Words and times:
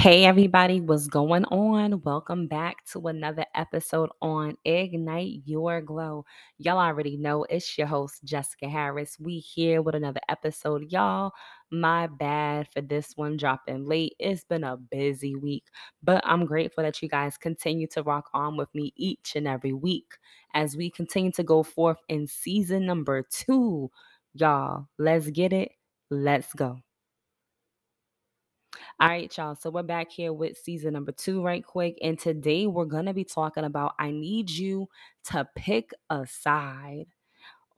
Hey 0.00 0.24
everybody, 0.24 0.80
what's 0.80 1.08
going 1.08 1.44
on? 1.44 2.00
Welcome 2.00 2.46
back 2.46 2.86
to 2.86 3.08
another 3.08 3.44
episode 3.54 4.08
on 4.22 4.56
Ignite 4.64 5.42
Your 5.44 5.82
Glow. 5.82 6.24
Y'all 6.56 6.78
already 6.78 7.18
know 7.18 7.44
it's 7.50 7.76
your 7.76 7.86
host 7.86 8.24
Jessica 8.24 8.66
Harris. 8.66 9.18
We 9.20 9.40
here 9.40 9.82
with 9.82 9.94
another 9.94 10.22
episode. 10.30 10.90
Y'all, 10.90 11.32
my 11.70 12.06
bad 12.06 12.68
for 12.72 12.80
this 12.80 13.12
one 13.16 13.36
dropping 13.36 13.84
late. 13.84 14.14
It's 14.18 14.42
been 14.42 14.64
a 14.64 14.78
busy 14.78 15.36
week, 15.36 15.64
but 16.02 16.22
I'm 16.24 16.46
grateful 16.46 16.82
that 16.82 17.02
you 17.02 17.08
guys 17.10 17.36
continue 17.36 17.86
to 17.88 18.02
rock 18.02 18.30
on 18.32 18.56
with 18.56 18.74
me 18.74 18.94
each 18.96 19.36
and 19.36 19.46
every 19.46 19.74
week 19.74 20.16
as 20.54 20.78
we 20.78 20.88
continue 20.88 21.32
to 21.32 21.42
go 21.42 21.62
forth 21.62 21.98
in 22.08 22.26
season 22.26 22.86
number 22.86 23.26
2. 23.30 23.90
Y'all, 24.32 24.86
let's 24.98 25.28
get 25.28 25.52
it. 25.52 25.72
Let's 26.08 26.54
go. 26.54 26.78
All 29.00 29.08
right, 29.08 29.36
y'all. 29.36 29.56
So 29.56 29.70
we're 29.70 29.82
back 29.82 30.10
here 30.10 30.32
with 30.32 30.58
season 30.58 30.92
number 30.92 31.12
two, 31.12 31.42
right 31.42 31.64
quick. 31.64 31.98
And 32.02 32.18
today 32.18 32.66
we're 32.66 32.84
going 32.84 33.06
to 33.06 33.14
be 33.14 33.24
talking 33.24 33.64
about 33.64 33.94
I 33.98 34.10
need 34.10 34.50
you 34.50 34.88
to 35.24 35.48
pick 35.56 35.90
a 36.08 36.26
side. 36.26 37.06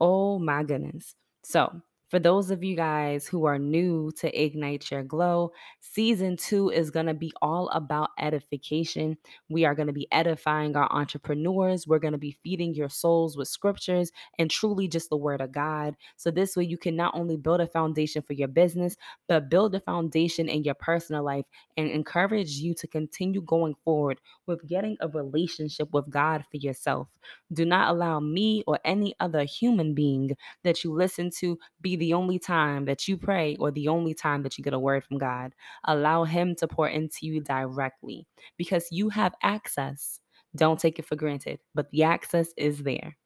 Oh 0.00 0.38
my 0.38 0.64
goodness. 0.64 1.14
So, 1.44 1.80
for 2.12 2.18
those 2.18 2.50
of 2.50 2.62
you 2.62 2.76
guys 2.76 3.26
who 3.26 3.46
are 3.46 3.58
new 3.58 4.12
to 4.18 4.28
Ignite 4.38 4.90
Your 4.90 5.02
Glow, 5.02 5.50
season 5.80 6.36
two 6.36 6.68
is 6.68 6.90
going 6.90 7.06
to 7.06 7.14
be 7.14 7.32
all 7.40 7.70
about 7.70 8.10
edification. 8.18 9.16
We 9.48 9.64
are 9.64 9.74
going 9.74 9.86
to 9.86 9.94
be 9.94 10.08
edifying 10.12 10.76
our 10.76 10.92
entrepreneurs. 10.92 11.86
We're 11.88 12.00
going 12.00 12.12
to 12.12 12.18
be 12.18 12.36
feeding 12.44 12.74
your 12.74 12.90
souls 12.90 13.38
with 13.38 13.48
scriptures 13.48 14.12
and 14.38 14.50
truly 14.50 14.88
just 14.88 15.08
the 15.08 15.16
word 15.16 15.40
of 15.40 15.52
God. 15.52 15.96
So, 16.18 16.30
this 16.30 16.54
way, 16.54 16.64
you 16.64 16.76
can 16.76 16.96
not 16.96 17.14
only 17.14 17.38
build 17.38 17.62
a 17.62 17.66
foundation 17.66 18.20
for 18.20 18.34
your 18.34 18.48
business, 18.48 18.94
but 19.26 19.48
build 19.48 19.74
a 19.74 19.80
foundation 19.80 20.50
in 20.50 20.64
your 20.64 20.74
personal 20.74 21.24
life 21.24 21.46
and 21.78 21.88
encourage 21.88 22.56
you 22.56 22.74
to 22.74 22.86
continue 22.86 23.40
going 23.40 23.74
forward 23.86 24.20
with 24.46 24.66
getting 24.66 24.98
a 25.00 25.08
relationship 25.08 25.88
with 25.94 26.10
God 26.10 26.44
for 26.50 26.58
yourself. 26.58 27.08
Do 27.54 27.64
not 27.64 27.88
allow 27.90 28.20
me 28.20 28.64
or 28.66 28.78
any 28.84 29.14
other 29.18 29.44
human 29.44 29.94
being 29.94 30.36
that 30.64 30.84
you 30.84 30.92
listen 30.92 31.30
to 31.38 31.58
be 31.80 31.96
the 32.02 32.14
only 32.14 32.36
time 32.36 32.84
that 32.86 33.06
you 33.06 33.16
pray 33.16 33.56
or 33.60 33.70
the 33.70 33.86
only 33.86 34.12
time 34.12 34.42
that 34.42 34.58
you 34.58 34.64
get 34.64 34.74
a 34.74 34.78
word 34.78 35.04
from 35.04 35.18
God. 35.18 35.54
Allow 35.84 36.24
Him 36.24 36.56
to 36.56 36.66
pour 36.66 36.88
into 36.88 37.26
you 37.26 37.40
directly 37.40 38.26
because 38.58 38.88
you 38.90 39.08
have 39.10 39.34
access. 39.44 40.18
Don't 40.56 40.80
take 40.80 40.98
it 40.98 41.04
for 41.04 41.14
granted, 41.14 41.60
but 41.76 41.88
the 41.92 42.02
access 42.02 42.48
is 42.56 42.82
there. 42.82 43.16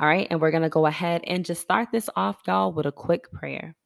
All 0.00 0.08
right, 0.08 0.26
and 0.30 0.40
we're 0.40 0.50
going 0.50 0.64
to 0.64 0.68
go 0.68 0.86
ahead 0.86 1.22
and 1.28 1.44
just 1.44 1.62
start 1.62 1.92
this 1.92 2.10
off, 2.16 2.38
y'all, 2.44 2.72
with 2.72 2.86
a 2.86 2.92
quick 2.92 3.30
prayer. 3.30 3.76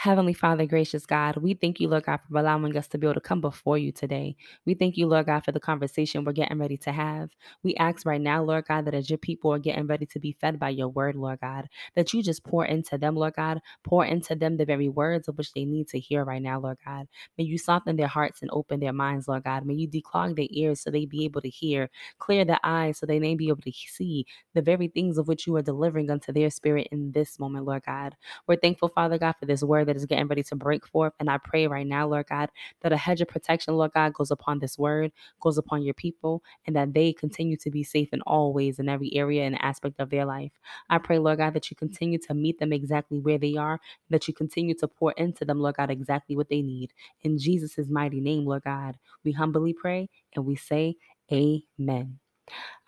Heavenly 0.00 0.32
Father, 0.32 0.64
gracious 0.64 1.04
God, 1.04 1.36
we 1.36 1.52
thank 1.52 1.78
you, 1.78 1.86
Lord 1.86 2.04
God, 2.04 2.20
for 2.26 2.38
allowing 2.38 2.74
us 2.74 2.88
to 2.88 2.96
be 2.96 3.06
able 3.06 3.12
to 3.16 3.20
come 3.20 3.42
before 3.42 3.76
you 3.76 3.92
today. 3.92 4.34
We 4.64 4.72
thank 4.72 4.96
you, 4.96 5.06
Lord 5.06 5.26
God, 5.26 5.44
for 5.44 5.52
the 5.52 5.60
conversation 5.60 6.24
we're 6.24 6.32
getting 6.32 6.58
ready 6.58 6.78
to 6.78 6.90
have. 6.92 7.28
We 7.62 7.74
ask 7.74 8.06
right 8.06 8.20
now, 8.20 8.42
Lord 8.42 8.64
God, 8.66 8.86
that 8.86 8.94
as 8.94 9.10
your 9.10 9.18
people 9.18 9.52
are 9.52 9.58
getting 9.58 9.86
ready 9.86 10.06
to 10.06 10.18
be 10.18 10.32
fed 10.40 10.58
by 10.58 10.70
your 10.70 10.88
word, 10.88 11.16
Lord 11.16 11.40
God, 11.42 11.68
that 11.96 12.14
you 12.14 12.22
just 12.22 12.44
pour 12.44 12.64
into 12.64 12.96
them, 12.96 13.14
Lord 13.14 13.34
God, 13.34 13.60
pour 13.84 14.06
into 14.06 14.34
them 14.34 14.56
the 14.56 14.64
very 14.64 14.88
words 14.88 15.28
of 15.28 15.36
which 15.36 15.52
they 15.52 15.66
need 15.66 15.88
to 15.88 16.00
hear 16.00 16.24
right 16.24 16.40
now, 16.40 16.58
Lord 16.58 16.78
God. 16.82 17.06
May 17.36 17.44
you 17.44 17.58
soften 17.58 17.96
their 17.96 18.06
hearts 18.06 18.40
and 18.40 18.50
open 18.54 18.80
their 18.80 18.94
minds, 18.94 19.28
Lord 19.28 19.44
God. 19.44 19.66
May 19.66 19.74
you 19.74 19.86
declog 19.86 20.34
their 20.34 20.48
ears 20.48 20.80
so 20.80 20.90
they 20.90 21.04
be 21.04 21.26
able 21.26 21.42
to 21.42 21.50
hear, 21.50 21.90
clear 22.18 22.46
their 22.46 22.60
eyes 22.64 22.96
so 22.96 23.04
they 23.04 23.20
may 23.20 23.34
be 23.34 23.48
able 23.48 23.60
to 23.60 23.72
see 23.72 24.24
the 24.54 24.62
very 24.62 24.88
things 24.88 25.18
of 25.18 25.28
which 25.28 25.46
you 25.46 25.54
are 25.56 25.62
delivering 25.62 26.10
unto 26.10 26.32
their 26.32 26.48
spirit 26.48 26.88
in 26.90 27.12
this 27.12 27.38
moment, 27.38 27.66
Lord 27.66 27.82
God. 27.84 28.16
We're 28.46 28.56
thankful, 28.56 28.88
Father 28.88 29.18
God, 29.18 29.34
for 29.38 29.44
this 29.44 29.62
word 29.62 29.89
that 29.90 29.96
is 29.96 30.06
getting 30.06 30.28
ready 30.28 30.44
to 30.44 30.54
break 30.54 30.86
forth. 30.86 31.12
And 31.18 31.28
I 31.28 31.38
pray 31.38 31.66
right 31.66 31.86
now, 31.86 32.06
Lord 32.06 32.26
God, 32.28 32.48
that 32.82 32.92
a 32.92 32.96
hedge 32.96 33.20
of 33.20 33.26
protection, 33.26 33.74
Lord 33.74 33.92
God, 33.92 34.14
goes 34.14 34.30
upon 34.30 34.60
this 34.60 34.78
word, 34.78 35.10
goes 35.40 35.58
upon 35.58 35.82
your 35.82 35.94
people, 35.94 36.44
and 36.66 36.76
that 36.76 36.94
they 36.94 37.12
continue 37.12 37.56
to 37.56 37.70
be 37.70 37.82
safe 37.82 38.08
in 38.12 38.20
all 38.22 38.52
ways 38.52 38.78
in 38.78 38.88
every 38.88 39.12
area 39.16 39.44
and 39.44 39.60
aspect 39.60 39.98
of 39.98 40.10
their 40.10 40.24
life. 40.24 40.52
I 40.88 40.98
pray, 40.98 41.18
Lord 41.18 41.38
God, 41.38 41.54
that 41.54 41.70
you 41.70 41.76
continue 41.76 42.18
to 42.18 42.34
meet 42.34 42.60
them 42.60 42.72
exactly 42.72 43.18
where 43.18 43.38
they 43.38 43.56
are, 43.56 43.80
that 44.10 44.28
you 44.28 44.34
continue 44.34 44.74
to 44.76 44.86
pour 44.88 45.12
into 45.12 45.44
them, 45.44 45.58
Lord 45.58 45.76
God, 45.76 45.90
exactly 45.90 46.36
what 46.36 46.48
they 46.48 46.62
need. 46.62 46.92
In 47.22 47.36
Jesus' 47.36 47.88
mighty 47.88 48.20
name, 48.20 48.46
Lord 48.46 48.62
God, 48.62 48.96
we 49.24 49.32
humbly 49.32 49.72
pray 49.72 50.08
and 50.36 50.46
we 50.46 50.54
say, 50.54 50.96
Amen. 51.32 52.18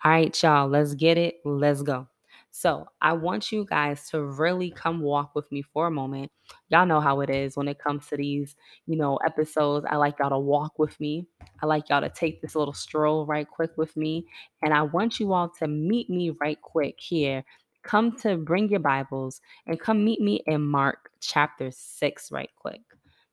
All 0.03 0.11
right, 0.11 0.43
y'all, 0.43 0.67
let's 0.67 0.95
get 0.95 1.17
it. 1.17 1.35
Let's 1.45 1.81
go. 1.81 2.07
So, 2.55 2.85
I 3.01 3.13
want 3.13 3.51
you 3.51 3.65
guys 3.65 4.07
to 4.11 4.23
really 4.23 4.69
come 4.69 5.01
walk 5.01 5.33
with 5.33 5.51
me 5.51 5.63
for 5.63 5.87
a 5.87 5.91
moment. 5.91 6.31
Y'all 6.69 6.85
know 6.85 7.01
how 7.01 7.21
it 7.21 7.31
is 7.31 7.57
when 7.57 7.67
it 7.67 7.79
comes 7.79 8.05
to 8.07 8.15
these, 8.15 8.55
you 8.85 8.95
know, 8.95 9.17
episodes. 9.25 9.87
I 9.89 9.95
like 9.95 10.19
y'all 10.19 10.29
to 10.29 10.37
walk 10.37 10.77
with 10.77 10.97
me. 10.99 11.25
I 11.63 11.65
like 11.65 11.89
y'all 11.89 12.01
to 12.01 12.11
take 12.11 12.43
this 12.43 12.55
little 12.55 12.75
stroll 12.75 13.25
right 13.25 13.49
quick 13.49 13.71
with 13.75 13.97
me. 13.97 14.27
And 14.61 14.71
I 14.71 14.83
want 14.83 15.19
you 15.19 15.33
all 15.33 15.49
to 15.57 15.67
meet 15.67 16.11
me 16.11 16.29
right 16.39 16.61
quick 16.61 16.99
here. 16.99 17.43
Come 17.81 18.15
to 18.17 18.37
bring 18.37 18.69
your 18.69 18.81
Bibles 18.81 19.41
and 19.65 19.79
come 19.79 20.05
meet 20.05 20.21
me 20.21 20.43
in 20.45 20.61
Mark 20.61 21.09
chapter 21.21 21.71
6 21.71 22.31
right 22.31 22.51
quick. 22.55 22.81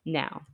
Now, 0.07 0.47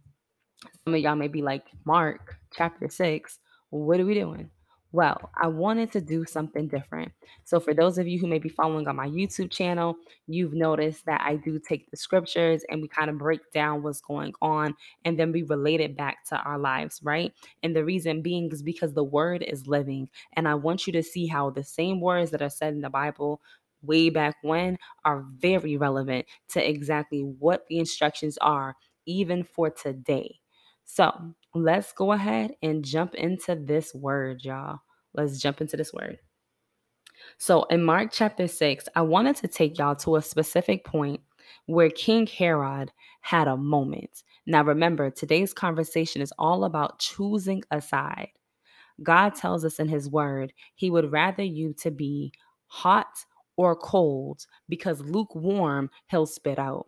some 0.84 0.92
of 0.92 1.00
y'all 1.00 1.14
may 1.14 1.28
be 1.28 1.40
like, 1.40 1.66
Mark 1.84 2.34
chapter 2.52 2.88
6, 2.88 3.38
what 3.70 4.00
are 4.00 4.06
we 4.06 4.14
doing? 4.14 4.50
Well, 4.96 5.30
I 5.36 5.48
wanted 5.48 5.92
to 5.92 6.00
do 6.00 6.24
something 6.24 6.68
different. 6.68 7.12
So, 7.44 7.60
for 7.60 7.74
those 7.74 7.98
of 7.98 8.08
you 8.08 8.18
who 8.18 8.26
may 8.26 8.38
be 8.38 8.48
following 8.48 8.88
on 8.88 8.96
my 8.96 9.08
YouTube 9.08 9.50
channel, 9.50 9.96
you've 10.26 10.54
noticed 10.54 11.04
that 11.04 11.20
I 11.20 11.36
do 11.36 11.58
take 11.58 11.90
the 11.90 11.98
scriptures 11.98 12.64
and 12.70 12.80
we 12.80 12.88
kind 12.88 13.10
of 13.10 13.18
break 13.18 13.40
down 13.52 13.82
what's 13.82 14.00
going 14.00 14.32
on 14.40 14.74
and 15.04 15.18
then 15.18 15.32
we 15.32 15.42
relate 15.42 15.80
it 15.80 15.98
back 15.98 16.24
to 16.30 16.36
our 16.38 16.58
lives, 16.58 17.00
right? 17.02 17.32
And 17.62 17.76
the 17.76 17.84
reason 17.84 18.22
being 18.22 18.50
is 18.50 18.62
because 18.62 18.94
the 18.94 19.04
word 19.04 19.42
is 19.42 19.66
living. 19.66 20.08
And 20.34 20.48
I 20.48 20.54
want 20.54 20.86
you 20.86 20.92
to 20.94 21.02
see 21.02 21.26
how 21.26 21.50
the 21.50 21.64
same 21.64 22.00
words 22.00 22.30
that 22.30 22.40
are 22.42 22.48
said 22.48 22.72
in 22.72 22.80
the 22.80 22.88
Bible 22.88 23.42
way 23.82 24.08
back 24.08 24.36
when 24.42 24.78
are 25.04 25.26
very 25.36 25.76
relevant 25.76 26.24
to 26.50 26.66
exactly 26.66 27.20
what 27.20 27.66
the 27.68 27.78
instructions 27.80 28.38
are, 28.38 28.76
even 29.04 29.44
for 29.44 29.68
today. 29.68 30.36
So, 30.84 31.34
let's 31.54 31.92
go 31.92 32.12
ahead 32.12 32.52
and 32.62 32.84
jump 32.84 33.14
into 33.14 33.56
this 33.56 33.94
word, 33.94 34.44
y'all. 34.44 34.80
Let's 35.16 35.40
jump 35.40 35.60
into 35.60 35.76
this 35.76 35.92
word. 35.92 36.18
So, 37.38 37.64
in 37.64 37.82
Mark 37.82 38.10
chapter 38.12 38.46
6, 38.46 38.88
I 38.94 39.02
wanted 39.02 39.36
to 39.36 39.48
take 39.48 39.78
y'all 39.78 39.96
to 39.96 40.16
a 40.16 40.22
specific 40.22 40.84
point 40.84 41.20
where 41.66 41.90
King 41.90 42.26
Herod 42.26 42.92
had 43.20 43.48
a 43.48 43.56
moment. 43.56 44.22
Now, 44.46 44.62
remember, 44.62 45.10
today's 45.10 45.52
conversation 45.52 46.22
is 46.22 46.32
all 46.38 46.64
about 46.64 46.98
choosing 46.98 47.62
a 47.70 47.80
side. 47.80 48.28
God 49.02 49.34
tells 49.34 49.64
us 49.64 49.78
in 49.78 49.88
his 49.88 50.08
word, 50.08 50.52
he 50.74 50.90
would 50.90 51.12
rather 51.12 51.42
you 51.42 51.74
to 51.80 51.90
be 51.90 52.32
hot 52.66 53.24
or 53.56 53.76
cold 53.76 54.46
because 54.68 55.00
lukewarm 55.00 55.90
he'll 56.08 56.26
spit 56.26 56.58
out 56.58 56.86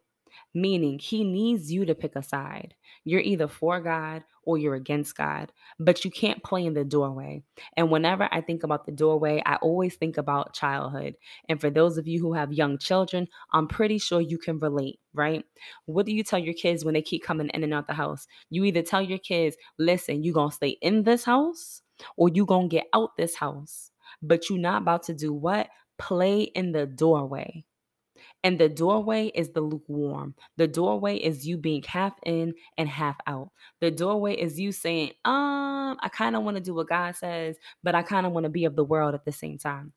meaning 0.55 0.99
he 0.99 1.25
needs 1.25 1.71
you 1.73 1.85
to 1.85 1.95
pick 1.95 2.17
a 2.17 2.23
side. 2.23 2.75
You're 3.05 3.21
either 3.21 3.49
for 3.49 3.81
God 3.81 4.25
or 4.43 4.59
you're 4.59 4.75
against 4.75 5.17
God, 5.17 5.53
but 5.79 6.05
you 6.05 6.11
can't 6.11 6.43
play 6.43 6.65
in 6.65 6.75
the 6.75 6.85
doorway. 6.85 7.43
And 7.77 7.91
whenever 7.91 8.29
I 8.33 8.41
think 8.41 8.63
about 8.63 8.87
the 8.87 8.93
doorway, 8.93 9.43
I 9.45 9.57
always 9.57 9.97
think 9.97 10.17
about 10.17 10.55
childhood. 10.55 11.17
And 11.49 11.61
for 11.61 11.71
those 11.71 11.99
of 11.99 12.09
you 12.09 12.21
who 12.21 12.33
have 12.33 12.53
young 12.53 12.79
children, 12.79 13.29
I'm 13.53 13.69
pretty 13.69 13.99
sure 13.99 14.21
you 14.21 14.39
can 14.39 14.59
relate, 14.59 15.01
right? 15.13 15.45
What 15.85 16.07
do 16.07 16.13
you 16.13 16.25
tell 16.25 16.39
your 16.39 16.55
kids 16.55 16.85
when 16.85 16.95
they 16.95 17.03
keep 17.03 17.23
coming 17.23 17.51
in 17.53 17.63
and 17.63 17.75
out 17.75 17.87
the 17.87 17.93
house? 17.95 18.27
You 18.49 18.65
either 18.65 18.83
tell 18.83 19.03
your 19.03 19.19
kids, 19.19 19.57
listen, 19.79 20.23
you're 20.23 20.35
going 20.35 20.51
to 20.51 20.57
stay 20.57 20.77
in 20.81 21.03
this 21.03 21.25
house 21.25 21.83
or 22.17 22.29
you're 22.31 22.47
going 22.47 22.71
to 22.71 22.77
get 22.77 22.87
out 22.95 23.17
this 23.17 23.35
house. 23.35 23.91
But 24.23 24.49
you're 24.49 24.59
not 24.59 24.83
about 24.83 25.05
to 25.05 25.15
do 25.15 25.33
what? 25.33 25.69
Play 25.99 26.43
in 26.43 26.73
the 26.73 26.87
doorway. 26.87 27.65
And 28.45 28.59
the 28.59 28.69
doorway 28.69 29.27
is 29.35 29.51
the 29.51 29.61
lukewarm. 29.61 30.35
The 30.57 30.69
doorway 30.69 31.17
is 31.17 31.47
you 31.47 31.57
being 31.59 31.83
half 31.83 32.15
in 32.25 32.55
and 32.77 32.89
half 32.89 33.17
out. 33.27 33.51
The 33.81 33.91
doorway 33.91 34.37
is 34.37 34.61
you 34.61 34.71
saying, 34.73 35.11
um, 35.25 35.99
I 36.01 36.09
kind 36.13 36.37
of 36.37 36.45
want 36.45 36.57
to 36.57 36.63
do 36.63 36.75
what 36.75 36.89
God 36.89 37.17
says, 37.17 37.57
but 37.83 37.95
I 37.95 38.03
kind 38.03 38.27
of 38.27 38.33
want 38.33 38.45
to 38.45 38.51
be 38.51 38.65
of 38.65 38.77
the 38.77 38.85
world 38.85 39.15
at 39.15 39.25
the 39.25 39.33
same 39.33 39.59
time. 39.59 39.93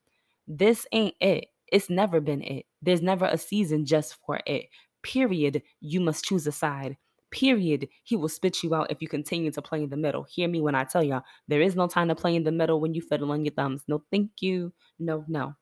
This 0.47 0.87
ain't 0.91 1.15
it. 1.21 1.45
It's 1.71 1.89
never 1.89 2.19
been 2.19 2.41
it. 2.41 2.65
There's 2.81 3.01
never 3.01 3.25
a 3.25 3.37
season 3.37 3.85
just 3.85 4.17
for 4.25 4.39
it. 4.45 4.65
Period. 5.03 5.61
You 5.79 6.01
must 6.01 6.25
choose 6.25 6.47
a 6.47 6.51
side. 6.51 6.97
Period. 7.29 7.87
He 8.03 8.17
will 8.17 8.27
spit 8.27 8.63
you 8.63 8.75
out 8.75 8.91
if 8.91 9.01
you 9.01 9.07
continue 9.07 9.51
to 9.51 9.61
play 9.61 9.83
in 9.83 9.89
the 9.89 9.97
middle. 9.97 10.23
Hear 10.23 10.49
me 10.49 10.59
when 10.61 10.75
I 10.75 10.83
tell 10.83 11.03
y'all, 11.03 11.23
there 11.47 11.61
is 11.61 11.75
no 11.75 11.87
time 11.87 12.09
to 12.09 12.15
play 12.15 12.35
in 12.35 12.43
the 12.43 12.51
middle 12.51 12.81
when 12.81 12.93
you 12.93 13.01
fiddle 13.01 13.31
on 13.31 13.45
your 13.45 13.53
thumbs. 13.53 13.83
No, 13.87 14.03
thank 14.11 14.31
you. 14.41 14.73
No, 14.99 15.23
no. 15.27 15.55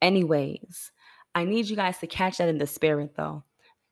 Anyways, 0.00 0.92
I 1.36 1.44
need 1.44 1.68
you 1.68 1.76
guys 1.76 1.98
to 1.98 2.06
catch 2.06 2.38
that 2.38 2.48
in 2.48 2.56
the 2.56 2.66
spirit 2.66 3.14
though. 3.14 3.44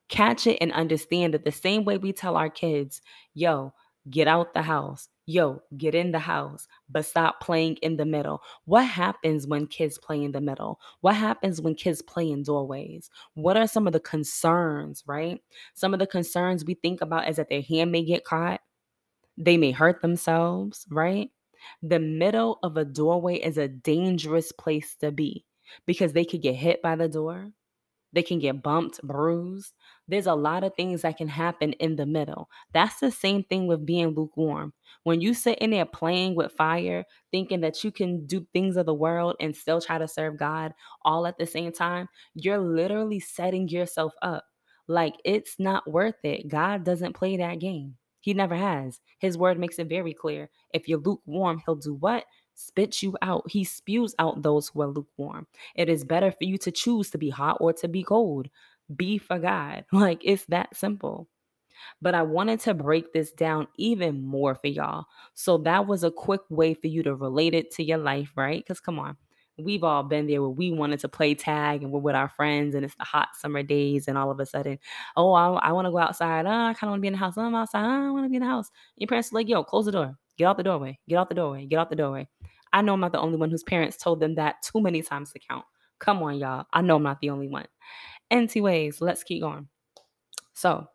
Catch 0.09 0.47
it 0.47 0.57
and 0.63 0.73
understand 0.73 1.35
that 1.35 1.45
the 1.45 1.53
same 1.53 1.85
way 1.85 1.99
we 1.99 2.11
tell 2.11 2.39
our 2.39 2.49
kids, 2.49 3.03
yo, 3.35 3.75
get 4.09 4.27
out 4.27 4.55
the 4.55 4.63
house, 4.63 5.11
yo, 5.27 5.61
get 5.77 5.95
in 5.95 6.11
the 6.11 6.19
house, 6.19 6.67
but 6.89 7.05
stop 7.05 7.43
playing 7.43 7.77
in 7.83 7.99
the 7.99 8.07
middle. 8.07 8.41
What 8.65 8.87
happens 8.87 9.47
when 9.47 9.67
kids 9.67 9.99
play 9.99 10.25
in 10.25 10.33
the 10.33 10.41
middle? 10.41 10.81
What 11.03 11.17
happens 11.17 11.61
when 11.61 11.75
kids 11.75 12.01
play 12.01 12.31
in 12.31 12.45
doorways? 12.45 13.11
What 13.35 13.59
are 13.59 13.69
some 13.69 13.87
of 13.87 13.93
the 13.93 14.01
concerns, 14.01 15.05
right? 15.07 15.39
Some 15.75 15.93
of 15.93 16.01
the 16.01 16.07
concerns 16.07 16.65
we 16.65 16.73
think 16.73 17.03
about 17.03 17.29
is 17.29 17.37
that 17.37 17.51
their 17.51 17.61
hand 17.61 17.93
may 17.93 18.05
get 18.05 18.25
caught, 18.25 18.63
they 19.37 19.59
may 19.59 19.71
hurt 19.71 20.01
themselves, 20.01 20.87
right? 20.89 21.29
The 21.83 22.01
middle 22.01 22.59
of 22.63 22.79
a 22.79 22.87
doorway 22.87 23.37
is 23.37 23.59
a 23.59 23.69
dangerous 23.69 24.51
place 24.51 24.97
to 25.01 25.13
be 25.13 25.45
because 25.87 26.13
they 26.13 26.25
could 26.25 26.43
get 26.43 26.55
hit 26.55 26.83
by 26.83 26.97
the 26.97 27.09
door. 27.09 27.51
They 28.13 28.23
can 28.23 28.39
get 28.39 28.63
bumped, 28.63 29.03
bruised. 29.03 29.75
There's 30.07 30.29
a 30.29 30.35
lot 30.37 30.63
of 30.63 30.75
things 30.77 31.03
that 31.03 31.17
can 31.17 31.27
happen 31.27 31.73
in 31.75 31.97
the 31.97 32.07
middle. 32.07 32.49
That's 32.73 33.01
the 33.01 33.11
same 33.11 33.43
thing 33.43 33.67
with 33.67 33.85
being 33.85 34.15
lukewarm. 34.15 34.73
When 35.03 35.21
you 35.21 35.35
sit 35.35 35.59
in 35.59 35.71
there 35.71 35.85
playing 35.85 36.37
with 36.37 36.53
fire, 36.53 37.05
thinking 37.33 37.61
that 37.63 37.83
you 37.83 37.91
can 37.91 38.25
do 38.27 38.47
things 38.53 38.77
of 38.77 38.87
the 38.87 38.95
world 38.95 39.35
and 39.41 39.55
still 39.55 39.81
try 39.81 39.99
to 39.99 40.07
serve 40.07 40.39
God 40.39 40.73
all 41.03 41.27
at 41.27 41.39
the 41.39 41.47
same 41.47 41.73
time, 41.73 42.09
you're 42.35 42.59
literally 42.59 43.19
setting 43.19 43.69
yourself 43.69 44.13
up. 44.23 44.45
Like 44.87 45.15
it's 45.25 45.57
not 45.59 45.91
worth 45.91 46.25
it. 46.25 46.47
God 46.47 46.85
doesn't 46.85 47.15
play 47.15 47.37
that 47.39 47.59
game. 47.59 47.97
He 48.21 48.33
never 48.33 48.55
has. 48.55 49.01
His 49.19 49.37
word 49.37 49.59
makes 49.59 49.79
it 49.79 49.89
very 49.89 50.15
clear. 50.15 50.51
If 50.73 50.89
you're 50.89 51.01
lukewarm, 51.01 51.61
he'll 51.67 51.75
do 51.75 51.95
what? 51.95 52.25
Spit 52.55 53.03
you 53.03 53.17
out. 53.23 53.51
He 53.51 53.65
spews 53.65 54.15
out 54.19 54.43
those 54.43 54.69
who 54.69 54.83
are 54.83 54.89
lukewarm. 54.89 55.47
It 55.75 55.89
is 55.89 56.05
better 56.05 56.31
for 56.31 56.45
you 56.45 56.59
to 56.59 56.71
choose 56.71 57.11
to 57.11 57.19
be 57.19 57.31
hot 57.31 57.59
or 57.61 57.73
to 57.75 57.89
be 57.89 58.03
cold. 58.03 58.49
Be 58.95 59.19
for 59.19 59.39
God. 59.39 59.85
Like 59.93 60.21
it's 60.25 60.45
that 60.47 60.77
simple. 60.77 61.29
But 62.01 62.15
I 62.15 62.23
wanted 62.23 62.61
to 62.61 62.75
break 62.75 63.13
this 63.13 63.33
down 63.33 63.67
even 63.77 64.23
more 64.23 64.55
for 64.55 64.69
y'all. 64.69 65.07
So 65.35 65.59
that 65.59 65.87
was 65.87 66.05
a 66.05 66.11
quick 66.11 66.43
way 66.49 66.75
for 66.75 66.87
you 66.87 67.03
to 67.03 67.15
relate 67.15 67.55
it 67.55 67.73
to 67.73 67.83
your 67.83 67.99
life, 67.99 68.33
right? 68.37 68.63
Because 68.65 68.81
come 68.81 68.99
on, 68.99 69.17
we've 69.59 69.85
all 69.85 70.03
been 70.03 70.27
there 70.27 70.41
where 70.41 70.51
we 70.51 70.71
wanted 70.71 71.01
to 71.01 71.09
play 71.09 71.35
tag 71.35 71.83
and 71.83 71.93
we're 71.93 72.01
with 72.01 72.15
our 72.15 72.29
friends 72.29 72.75
and 72.75 72.85
it's 72.85 72.95
the 72.97 73.05
hot 73.05 73.29
summer 73.39 73.63
days 73.63 74.09
and 74.09 74.19
all 74.19 74.31
of 74.31 74.41
a 74.41 74.47
sudden, 74.47 74.79
oh, 75.17 75.33
I, 75.33 75.49
I 75.55 75.73
want 75.73 75.87
to 75.87 75.93
go 75.93 75.99
outside. 75.99 76.47
Oh, 76.47 76.51
I 76.51 76.75
kind 76.75 76.85
of 76.85 76.91
want 76.91 76.99
to 76.99 77.03
be 77.03 77.09
in 77.09 77.15
the 77.15 77.19
house. 77.19 77.35
Oh, 77.37 77.43
I'm 77.43 77.55
outside. 77.55 77.85
Oh, 77.85 78.09
I 78.09 78.11
want 78.11 78.25
to 78.25 78.31
be 78.31 78.37
in 78.37 78.43
the 78.43 78.49
house. 78.49 78.71
Your 78.97 79.09
parents 79.09 79.33
are 79.33 79.37
like, 79.37 79.49
yo, 79.49 79.65
close 79.65 79.87
the 79.87 79.93
door. 79.93 80.17
Get 80.37 80.47
out 80.47 80.57
the 80.57 80.63
doorway. 80.65 80.99
Get 81.09 81.17
out 81.19 81.29
the 81.29 81.35
doorway. 81.35 81.67
Get 81.67 81.79
out 81.79 81.91
the 81.91 81.97
doorway. 81.97 82.29
I 82.75 82.83
know 82.83 82.95
I'm 82.95 83.01
not 83.01 83.13
the 83.13 83.21
only 83.21 83.39
one 83.39 83.51
whose 83.51 83.63
parents 83.63 83.97
told 83.97 84.19
them 84.19 84.35
that 84.35 84.61
too 84.61 84.81
many 84.81 85.01
times 85.01 85.33
to 85.33 85.39
count. 85.39 85.65
Come 86.01 86.23
on, 86.25 86.39
y'all. 86.39 86.67
I 86.73 86.83
know 86.83 86.97
I'm 86.97 87.05
not 87.05 87.21
the 87.21 87.31
only 87.31 87.47
one. 87.47 87.67
Anyways, 88.33 89.01
let's 89.01 89.23
keep 89.23 89.43
going. 89.43 89.69
So, 90.55 90.89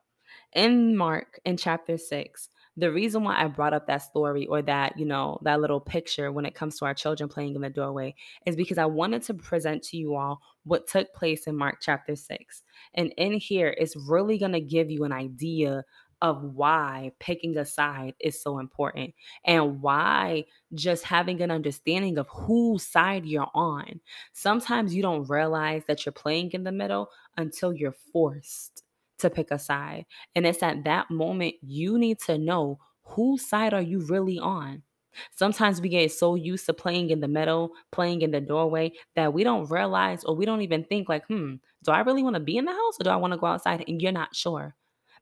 in 0.54 0.98
Mark, 0.98 1.40
in 1.46 1.56
chapter 1.56 1.98
6, 1.98 2.50
the 2.76 2.92
reason 2.92 3.24
why 3.24 3.42
I 3.42 3.48
brought 3.48 3.74
up 3.74 3.88
that 3.88 4.02
story 4.02 4.46
or 4.48 4.62
that, 4.64 5.00
you 5.00 5.06
know, 5.06 5.40
that 5.44 5.62
little 5.62 5.80
picture 5.80 6.34
when 6.34 6.46
it 6.46 6.54
comes 6.54 6.78
to 6.80 6.86
our 6.86 6.94
children 6.94 7.30
playing 7.30 7.56
in 7.56 7.62
the 7.62 7.70
doorway 7.70 8.14
is 8.46 8.58
because 8.58 8.78
I 8.78 8.86
wanted 8.86 9.24
to 9.24 9.34
present 9.34 9.82
to 9.84 9.98
you 9.98 10.16
all 10.16 10.42
what 10.64 10.88
took 10.88 11.14
place 11.14 11.48
in 11.48 11.56
Mark 11.56 11.78
chapter 11.82 12.16
6. 12.16 12.64
And 12.96 13.14
in 13.18 13.34
here, 13.34 13.74
it's 13.78 13.96
really 13.96 14.38
going 14.38 14.52
to 14.52 14.62
give 14.62 14.92
you 14.92 15.06
an 15.06 15.14
idea 15.14 15.86
of 16.22 16.44
why 16.44 17.12
picking 17.20 17.58
a 17.58 17.66
side 17.66 18.14
is 18.20 18.42
so 18.42 18.60
important 18.60 19.14
and 19.46 19.82
why 19.82 20.46
just 20.74 21.04
having 21.04 21.42
an 21.42 21.52
understanding 21.52 22.18
of 22.18 22.28
whose 22.30 22.86
side 22.86 23.26
you're 23.26 23.50
on. 23.54 24.00
Sometimes 24.34 24.94
you 24.94 25.02
don't 25.02 25.30
realize 25.30 25.84
that 25.88 26.06
you're 26.06 26.14
playing 26.14 26.52
in 26.52 26.64
the 26.64 26.72
middle 26.72 27.10
until 27.38 27.74
you're 27.74 27.96
forced 28.14 28.84
to 29.20 29.30
pick 29.30 29.52
a 29.52 29.60
side. 29.60 30.06
And 30.36 30.46
it's 30.46 30.64
at 30.64 30.84
that 30.86 31.10
moment 31.12 31.56
you 31.62 31.98
need 31.98 32.20
to 32.26 32.38
know 32.38 32.80
whose 33.04 33.46
side 33.46 33.74
are 33.74 33.82
you 33.82 34.00
really 34.02 34.40
on. 34.40 34.84
Sometimes 35.36 35.82
we 35.82 35.90
get 35.90 36.12
so 36.12 36.36
used 36.36 36.66
to 36.68 36.74
playing 36.74 37.10
in 37.10 37.20
the 37.20 37.28
middle, 37.28 37.72
playing 37.92 38.22
in 38.22 38.32
the 38.32 38.40
doorway, 38.42 38.92
that 39.16 39.34
we 39.34 39.44
don't 39.44 39.70
realize 39.70 40.24
or 40.24 40.36
we 40.36 40.46
don't 40.46 40.62
even 40.62 40.84
think, 40.86 41.10
like, 41.10 41.26
hmm, 41.28 41.56
do 41.84 41.92
I 41.92 42.02
really 42.02 42.24
want 42.24 42.36
to 42.36 42.40
be 42.40 42.58
in 42.58 42.66
the 42.66 42.72
house 42.72 43.00
or 43.00 43.04
do 43.04 43.10
I 43.10 43.16
want 43.18 43.34
to 43.34 43.40
go 43.40 43.48
outside? 43.48 43.84
And 43.88 44.02
you're 44.02 44.12
not 44.12 44.36
sure. 44.36 44.76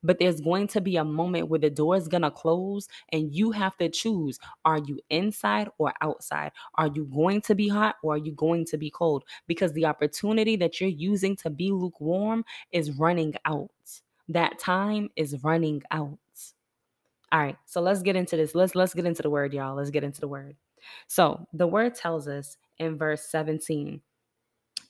But 0.04 0.20
there's 0.20 0.42
going 0.42 0.68
to 0.70 0.82
be 0.82 0.98
a 0.98 1.04
moment 1.04 1.50
where 1.50 1.60
the 1.60 1.70
door 1.70 1.96
is 1.96 2.08
going 2.08 2.22
to 2.24 2.32
close 2.32 2.88
and 3.12 3.34
you 3.34 3.52
have 3.52 3.78
to 3.78 3.90
choose 3.90 4.40
are 4.66 4.80
you 4.80 5.00
inside 5.10 5.70
or 5.78 5.94
outside? 6.02 6.52
Are 6.76 6.88
you 6.88 7.06
going 7.06 7.42
to 7.42 7.56
be 7.56 7.68
hot 7.68 7.96
or 8.04 8.16
are 8.16 8.18
you 8.18 8.32
going 8.32 8.66
to 8.66 8.78
be 8.78 8.90
cold? 8.90 9.24
Because 9.48 9.74
the 9.74 9.86
opportunity 9.86 10.56
that 10.58 10.80
you're 10.80 10.90
using 10.90 11.36
to 11.38 11.50
be 11.50 11.72
lukewarm 11.72 12.46
is 12.72 12.92
running 12.92 13.34
out. 13.46 13.72
That 14.30 14.60
time 14.60 15.10
is 15.16 15.44
running 15.44 15.84
out. 15.92 16.18
All 17.32 17.42
right, 17.42 17.58
so 17.66 17.82
let's 17.82 18.02
get 18.02 18.16
into 18.16 18.38
this. 18.38 18.56
Let's 18.56 18.74
let's 18.74 18.94
get 18.94 19.06
into 19.06 19.22
the 19.22 19.30
word, 19.30 19.54
y'all. 19.54 19.76
Let's 19.76 19.90
get 19.90 20.06
into 20.06 20.22
the 20.22 20.30
word. 20.30 20.56
So, 21.08 21.46
the 21.54 21.68
word 21.68 21.96
tells 21.96 22.28
us 22.28 22.58
in 22.78 22.98
verse 22.98 23.24
17. 23.24 24.02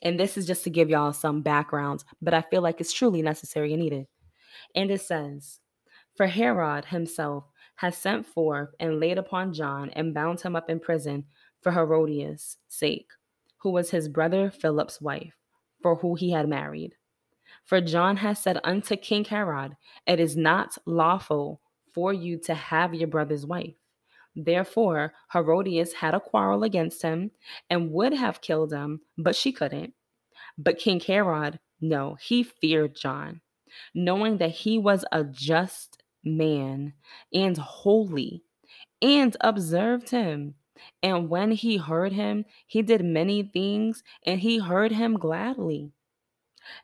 And 0.04 0.20
this 0.20 0.38
is 0.38 0.46
just 0.46 0.64
to 0.66 0.70
give 0.70 0.90
y'all 0.90 1.14
some 1.14 1.42
background, 1.42 2.04
but 2.22 2.34
I 2.34 2.42
feel 2.42 2.62
like 2.62 2.80
it's 2.80 2.94
truly 2.94 3.22
necessary 3.22 3.74
and 3.74 3.82
needed. 3.82 4.06
And 4.76 4.92
it 4.92 5.02
says, 5.02 5.60
For 6.16 6.28
Herod 6.28 6.86
himself 6.86 7.46
has 7.78 7.98
sent 7.98 8.26
forth 8.26 8.70
and 8.80 9.00
laid 9.00 9.18
upon 9.18 9.54
John 9.54 9.90
and 9.92 10.14
bound 10.14 10.42
him 10.42 10.56
up 10.56 10.70
in 10.70 10.80
prison 10.80 11.26
for 11.62 11.72
Herodias' 11.72 12.58
sake, 12.68 13.10
who 13.58 13.70
was 13.72 13.92
his 13.92 14.10
brother 14.10 14.50
Philip's 14.50 15.00
wife, 15.00 15.36
for 15.82 15.96
who 15.96 16.16
he 16.16 16.32
had 16.32 16.50
married. 16.50 16.96
For 17.66 17.82
John 17.82 18.18
has 18.18 18.40
said 18.40 18.60
unto 18.64 18.96
King 18.96 19.26
Herod, 19.26 19.76
It 20.06 20.20
is 20.20 20.38
not 20.38 20.78
lawful 20.86 21.62
for 21.94 22.14
you 22.14 22.38
to 22.40 22.54
have 22.54 22.94
your 22.94 23.08
brother's 23.08 23.46
wife. 23.46 23.76
Therefore, 24.36 25.14
Herodias 25.34 25.94
had 25.94 26.14
a 26.14 26.20
quarrel 26.20 26.64
against 26.64 27.02
him 27.02 27.32
and 27.70 27.92
would 27.92 28.14
have 28.14 28.42
killed 28.42 28.72
him, 28.72 29.02
but 29.18 29.36
she 29.36 29.52
couldn't. 29.52 29.94
But 30.58 30.78
King 30.78 31.00
Herod, 31.00 31.60
no, 31.82 32.16
he 32.22 32.44
feared 32.44 32.96
John 32.96 33.42
knowing 33.94 34.38
that 34.38 34.52
he 34.52 34.78
was 34.78 35.06
a 35.12 35.24
just 35.24 36.02
man 36.24 36.94
and 37.34 37.58
holy, 37.58 38.44
and 39.02 39.36
observed 39.42 40.10
him. 40.10 40.56
And 41.02 41.30
when 41.30 41.52
he 41.52 41.78
heard 41.78 42.14
him, 42.14 42.46
he 42.66 42.82
did 42.82 43.04
many 43.04 43.44
things, 43.44 44.04
and 44.26 44.40
he 44.40 44.60
heard 44.60 44.92
him 44.92 45.18
gladly. 45.18 45.92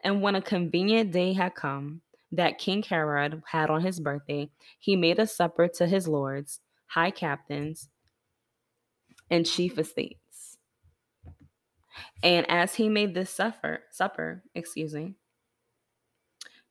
And 0.01 0.21
when 0.21 0.35
a 0.35 0.41
convenient 0.41 1.11
day 1.11 1.33
had 1.33 1.55
come, 1.55 2.01
that 2.31 2.57
King 2.57 2.81
Herod 2.81 3.43
had 3.45 3.69
on 3.69 3.81
his 3.81 3.99
birthday, 3.99 4.49
he 4.79 4.95
made 4.95 5.19
a 5.19 5.27
supper 5.27 5.67
to 5.67 5.85
his 5.85 6.07
lords, 6.07 6.59
high 6.87 7.11
captains, 7.11 7.89
and 9.29 9.45
chief 9.45 9.77
estates. 9.77 10.57
And 12.23 12.49
as 12.49 12.75
he 12.75 12.89
made 12.89 13.13
this 13.13 13.29
supper, 13.29 13.81
supper, 13.91 14.43
excuse 14.55 14.93
me, 14.95 15.15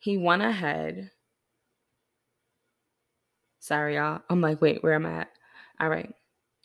he 0.03 0.17
went 0.17 0.43
ahead. 0.43 1.13
Sorry, 3.61 3.95
y'all. 3.95 4.21
I'm 4.29 4.41
like, 4.41 4.61
wait, 4.61 4.83
where 4.83 4.95
am 4.95 5.07
I 5.07 5.21
at? 5.21 5.29
All 5.79 5.89
right, 5.89 6.13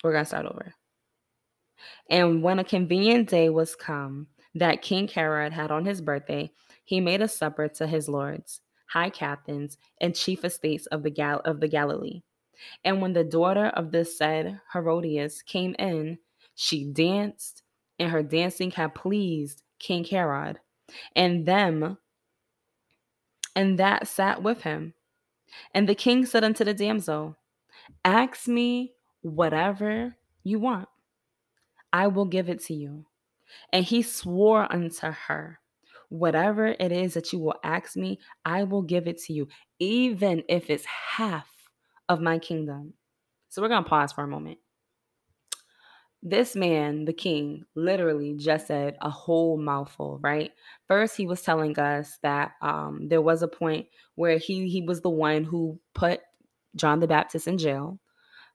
we're 0.03 0.11
going 0.11 0.23
to 0.23 0.27
start 0.27 0.47
over. 0.47 0.73
And 2.09 2.41
when 2.41 2.57
a 2.57 2.63
convenient 2.63 3.29
day 3.29 3.49
was 3.49 3.75
come 3.75 4.25
that 4.55 4.81
King 4.81 5.07
Herod 5.07 5.53
had 5.53 5.69
on 5.69 5.85
his 5.85 6.01
birthday, 6.01 6.49
he 6.83 6.99
made 6.99 7.21
a 7.21 7.27
supper 7.27 7.67
to 7.67 7.85
his 7.85 8.09
lords, 8.09 8.61
high 8.89 9.11
captains, 9.11 9.77
and 10.01 10.15
chief 10.15 10.43
estates 10.43 10.87
of 10.87 11.03
the 11.03 11.11
Gal- 11.11 11.41
of 11.45 11.59
the 11.59 11.67
Galilee. 11.67 12.23
And 12.83 13.03
when 13.03 13.13
the 13.13 13.23
daughter 13.23 13.67
of 13.67 13.91
the 13.91 14.03
said 14.03 14.59
Herodias 14.73 15.43
came 15.43 15.75
in, 15.77 16.17
she 16.55 16.85
danced, 16.85 17.61
and 17.99 18.09
her 18.09 18.23
dancing 18.23 18.71
had 18.71 18.95
pleased 18.95 19.61
King 19.77 20.05
Herod, 20.05 20.57
and 21.15 21.45
them 21.45 21.99
and 23.57 23.79
that 23.79 24.07
sat 24.07 24.43
with 24.43 24.61
him. 24.61 24.93
And 25.73 25.89
the 25.89 25.95
king 25.95 26.27
said 26.27 26.43
unto 26.43 26.63
the 26.63 26.75
damsel, 26.75 27.35
Ask 28.05 28.47
me 28.47 28.93
whatever 29.21 30.15
you 30.43 30.59
want, 30.59 30.87
I 31.91 32.05
will 32.07 32.25
give 32.25 32.49
it 32.49 32.63
to 32.65 32.75
you. 32.75 33.07
And 33.73 33.83
he 33.83 34.03
swore 34.03 34.71
unto 34.71 35.07
her, 35.07 35.59
Whatever 36.09 36.67
it 36.67 36.91
is 36.91 37.15
that 37.15 37.33
you 37.33 37.39
will 37.39 37.55
ask 37.63 37.97
me, 37.97 38.19
I 38.45 38.63
will 38.63 38.83
give 38.83 39.07
it 39.07 39.17
to 39.23 39.33
you, 39.33 39.47
even 39.79 40.43
if 40.47 40.69
it's 40.69 40.85
half 40.85 41.49
of 42.07 42.21
my 42.21 42.37
kingdom. 42.37 42.93
So 43.49 43.61
we're 43.61 43.69
going 43.69 43.83
to 43.83 43.89
pause 43.89 44.13
for 44.13 44.23
a 44.23 44.27
moment 44.27 44.59
this 46.23 46.55
man, 46.55 47.05
the 47.05 47.13
king, 47.13 47.65
literally 47.75 48.33
just 48.35 48.67
said 48.67 48.97
a 49.01 49.09
whole 49.09 49.57
mouthful, 49.57 50.19
right? 50.21 50.51
First, 50.87 51.15
he 51.15 51.27
was 51.27 51.41
telling 51.41 51.77
us 51.79 52.17
that 52.23 52.53
um, 52.61 53.07
there 53.07 53.21
was 53.21 53.43
a 53.43 53.47
point 53.47 53.87
where 54.15 54.37
he 54.37 54.67
he 54.67 54.81
was 54.81 55.01
the 55.01 55.09
one 55.09 55.43
who 55.43 55.79
put 55.93 56.21
John 56.75 56.99
the 56.99 57.07
Baptist 57.07 57.47
in 57.47 57.57
jail, 57.57 57.99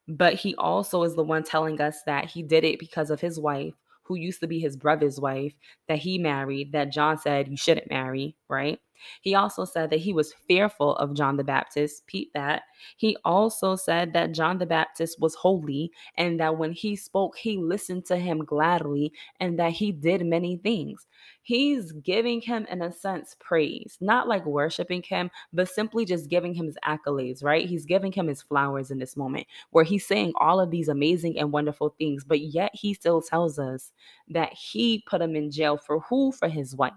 but 0.09 0.35
he 0.35 0.55
also 0.57 1.03
is 1.05 1.15
the 1.15 1.25
one 1.25 1.45
telling 1.45 1.81
us 1.81 2.03
that 2.07 2.27
he 2.31 2.43
did 2.43 2.65
it 2.65 2.79
because 2.79 3.11
of 3.11 3.21
his 3.21 3.39
wife, 3.41 3.75
who 4.05 4.17
used 4.17 4.41
to 4.41 4.49
be 4.49 4.59
his 4.61 4.77
brother's 4.77 5.21
wife, 5.21 5.55
that 5.89 5.99
he 5.99 6.19
married, 6.19 6.73
that 6.73 6.93
John 6.93 7.19
said 7.19 7.49
you 7.49 7.57
shouldn't 7.57 7.91
marry, 7.91 8.37
right? 8.49 8.81
He 9.21 9.35
also 9.35 9.65
said 9.65 9.91
that 9.91 10.01
he 10.01 10.13
was 10.13 10.35
fearful 10.47 10.97
of 10.97 11.15
John 11.15 11.37
the 11.37 11.45
Baptist. 11.45 12.07
Pete 12.07 12.31
that. 12.35 12.63
He 12.97 13.17
also 13.25 13.77
said 13.77 14.13
that 14.13 14.33
John 14.33 14.59
the 14.59 14.67
Baptist 14.67 15.21
was 15.21 15.35
holy 15.35 15.93
and 16.17 16.39
that 16.41 16.59
when 16.59 16.73
he 16.73 16.97
spoke, 16.97 17.37
he 17.37 17.59
listened 17.59 18.07
to 18.07 18.17
him 18.17 18.45
gladly 18.45 19.13
and 19.41 19.59
that 19.59 19.73
he 19.73 19.93
did 19.93 20.25
many 20.25 20.57
things. 20.57 21.07
He's 21.43 21.93
giving 21.93 22.41
him, 22.41 22.67
in 22.71 22.83
a 22.83 22.93
sense, 22.93 23.37
praise, 23.41 23.99
not 24.01 24.29
like 24.29 24.47
worshiping 24.47 25.03
him, 25.03 25.31
but 25.53 25.69
simply 25.69 26.05
just 26.05 26.29
giving 26.29 26.55
him 26.55 26.67
his 26.67 26.79
accolades, 26.85 27.43
right? 27.43 27.69
He's 27.69 27.87
giving 27.87 28.13
him 28.13 28.29
his 28.29 28.43
flowers 28.43 28.91
in 28.91 28.99
this 28.99 29.17
moment 29.17 29.47
where 29.71 29.85
he's 29.85 30.07
saying 30.07 30.33
all 30.41 30.61
of 30.61 30.71
these 30.71 30.89
amazing 30.89 31.39
and 31.39 31.53
wonderful 31.53 31.95
things, 31.99 32.25
but 32.25 32.41
yet 32.41 32.71
he 32.75 32.95
still 32.95 33.21
tells 33.21 33.59
us 33.59 33.93
that 34.29 34.53
he 34.53 35.03
put 35.07 35.21
him 35.21 35.35
in 35.35 35.51
jail 35.51 35.77
for 35.77 36.01
who? 36.01 36.33
For 36.33 36.49
his 36.49 36.75
wife 36.77 36.93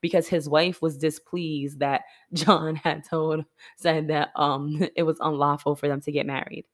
because 0.00 0.28
his 0.28 0.48
wife 0.48 0.82
was 0.82 0.96
displeased 0.96 1.80
that 1.80 2.02
John 2.32 2.76
had 2.76 3.04
told 3.04 3.44
said 3.76 4.08
that 4.08 4.30
um 4.36 4.86
it 4.96 5.02
was 5.04 5.18
unlawful 5.20 5.76
for 5.76 5.88
them 5.88 6.00
to 6.02 6.12
get 6.12 6.26
married. 6.26 6.64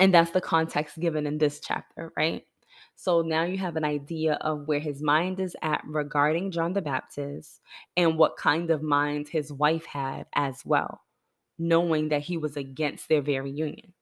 And 0.00 0.12
that's 0.12 0.32
the 0.32 0.40
context 0.40 0.98
given 0.98 1.26
in 1.26 1.38
this 1.38 1.60
chapter, 1.60 2.12
right? 2.16 2.44
So 2.96 3.22
now 3.22 3.44
you 3.44 3.58
have 3.58 3.76
an 3.76 3.84
idea 3.84 4.34
of 4.40 4.66
where 4.66 4.80
his 4.80 5.02
mind 5.02 5.40
is 5.40 5.56
at 5.62 5.82
regarding 5.86 6.50
John 6.50 6.72
the 6.72 6.82
Baptist 6.82 7.60
and 7.96 8.16
what 8.18 8.36
kind 8.36 8.70
of 8.70 8.82
mind 8.82 9.28
his 9.28 9.52
wife 9.52 9.84
had 9.84 10.26
as 10.34 10.62
well, 10.64 11.02
knowing 11.58 12.08
that 12.08 12.22
he 12.22 12.36
was 12.36 12.56
against 12.56 13.08
their 13.08 13.22
very 13.22 13.50
union. 13.50 13.92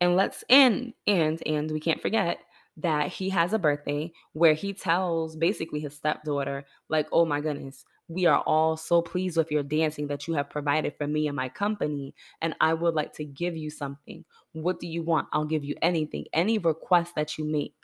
And 0.00 0.14
let's 0.14 0.44
end 0.48 0.94
and 1.06 1.42
and 1.46 1.70
we 1.70 1.80
can't 1.80 2.00
forget 2.00 2.38
that 2.78 3.08
he 3.08 3.28
has 3.28 3.52
a 3.52 3.58
birthday 3.58 4.12
where 4.32 4.54
he 4.54 4.72
tells 4.72 5.36
basically 5.36 5.80
his 5.80 5.94
stepdaughter, 5.94 6.64
like, 6.88 7.08
oh 7.10 7.24
my 7.24 7.40
goodness, 7.40 7.84
we 8.06 8.24
are 8.26 8.40
all 8.42 8.76
so 8.76 9.02
pleased 9.02 9.36
with 9.36 9.50
your 9.50 9.64
dancing 9.64 10.06
that 10.06 10.26
you 10.26 10.34
have 10.34 10.48
provided 10.48 10.94
for 10.96 11.06
me 11.06 11.26
and 11.26 11.36
my 11.36 11.48
company. 11.48 12.14
And 12.40 12.54
I 12.60 12.74
would 12.74 12.94
like 12.94 13.12
to 13.14 13.24
give 13.24 13.56
you 13.56 13.68
something. 13.68 14.24
What 14.52 14.78
do 14.80 14.86
you 14.86 15.02
want? 15.02 15.28
I'll 15.32 15.44
give 15.44 15.64
you 15.64 15.74
anything. 15.82 16.26
Any 16.32 16.58
request 16.58 17.14
that 17.16 17.36
you 17.36 17.44
make, 17.44 17.74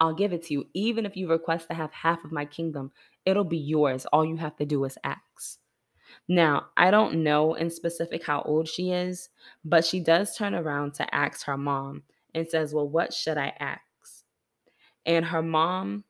I'll 0.00 0.14
give 0.14 0.32
it 0.32 0.44
to 0.44 0.54
you. 0.54 0.66
Even 0.72 1.04
if 1.04 1.16
you 1.16 1.28
request 1.28 1.68
to 1.68 1.74
have 1.74 1.92
half 1.92 2.24
of 2.24 2.32
my 2.32 2.46
kingdom, 2.46 2.90
it'll 3.26 3.44
be 3.44 3.58
yours. 3.58 4.06
All 4.06 4.24
you 4.24 4.36
have 4.36 4.56
to 4.56 4.66
do 4.66 4.84
is 4.84 4.96
ask. 5.04 5.58
Now, 6.26 6.68
I 6.76 6.90
don't 6.90 7.22
know 7.22 7.52
in 7.54 7.68
specific 7.68 8.24
how 8.24 8.40
old 8.42 8.66
she 8.66 8.92
is, 8.92 9.28
but 9.62 9.84
she 9.84 10.00
does 10.00 10.34
turn 10.34 10.54
around 10.54 10.94
to 10.94 11.14
ask 11.14 11.44
her 11.44 11.58
mom 11.58 12.04
and 12.34 12.48
says, 12.48 12.72
Well, 12.72 12.88
what 12.88 13.12
should 13.12 13.36
I 13.36 13.52
ask? 13.60 13.82
And 15.08 15.24
her 15.24 15.42
mom 15.42 16.04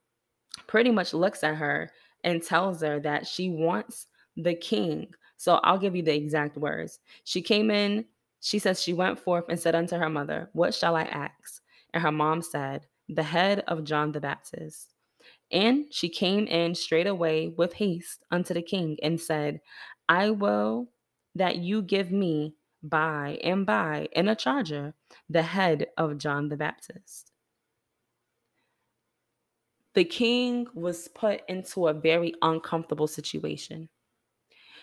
pretty 0.67 0.91
much 0.91 1.15
looks 1.15 1.45
at 1.45 1.55
her 1.55 1.91
and 2.25 2.43
tells 2.43 2.83
her 2.83 2.99
that 3.01 3.27
she 3.27 3.49
wants 3.49 4.09
the 4.37 4.55
king. 4.55 5.15
So 5.37 5.61
I'll 5.63 5.79
give 5.79 5.95
you 5.95 6.03
the 6.03 6.15
exact 6.15 6.57
words. 6.59 6.99
She 7.23 7.41
came 7.41 7.71
in, 7.71 8.05
she 8.41 8.59
says, 8.59 8.83
She 8.83 8.93
went 8.93 9.19
forth 9.19 9.45
and 9.49 9.59
said 9.59 9.77
unto 9.77 9.97
her 9.97 10.11
mother, 10.11 10.51
What 10.53 10.75
shall 10.75 10.97
I 10.97 11.05
ask? 11.05 11.63
And 11.95 12.03
her 12.03 12.13
mom 12.13 12.43
said, 12.43 12.87
The 13.09 13.23
head 13.23 13.63
of 13.69 13.85
John 13.85 14.11
the 14.11 14.21
Baptist. 14.21 14.95
And 15.53 15.87
she 15.91 16.09
came 16.09 16.47
in 16.49 16.75
straightway 16.75 17.55
with 17.57 17.73
haste 17.75 18.25
unto 18.33 18.53
the 18.53 18.63
king 18.63 18.99
and 19.01 19.21
said, 19.21 19.61
I 20.09 20.31
will 20.31 20.89
that 21.37 21.57
you 21.57 21.83
give 21.83 22.11
me 22.11 22.57
by 22.83 23.39
and 23.45 23.65
by 23.65 24.09
in 24.13 24.29
a 24.29 24.35
charger 24.35 24.95
the 25.31 25.43
head 25.43 25.87
of 25.97 26.19
John 26.19 26.49
the 26.49 26.57
Baptist 26.57 27.33
the 29.99 30.05
king 30.05 30.65
was 30.75 31.09
put 31.09 31.43
into 31.49 31.89
a 31.89 31.93
very 31.93 32.33
uncomfortable 32.41 33.09
situation. 33.09 33.89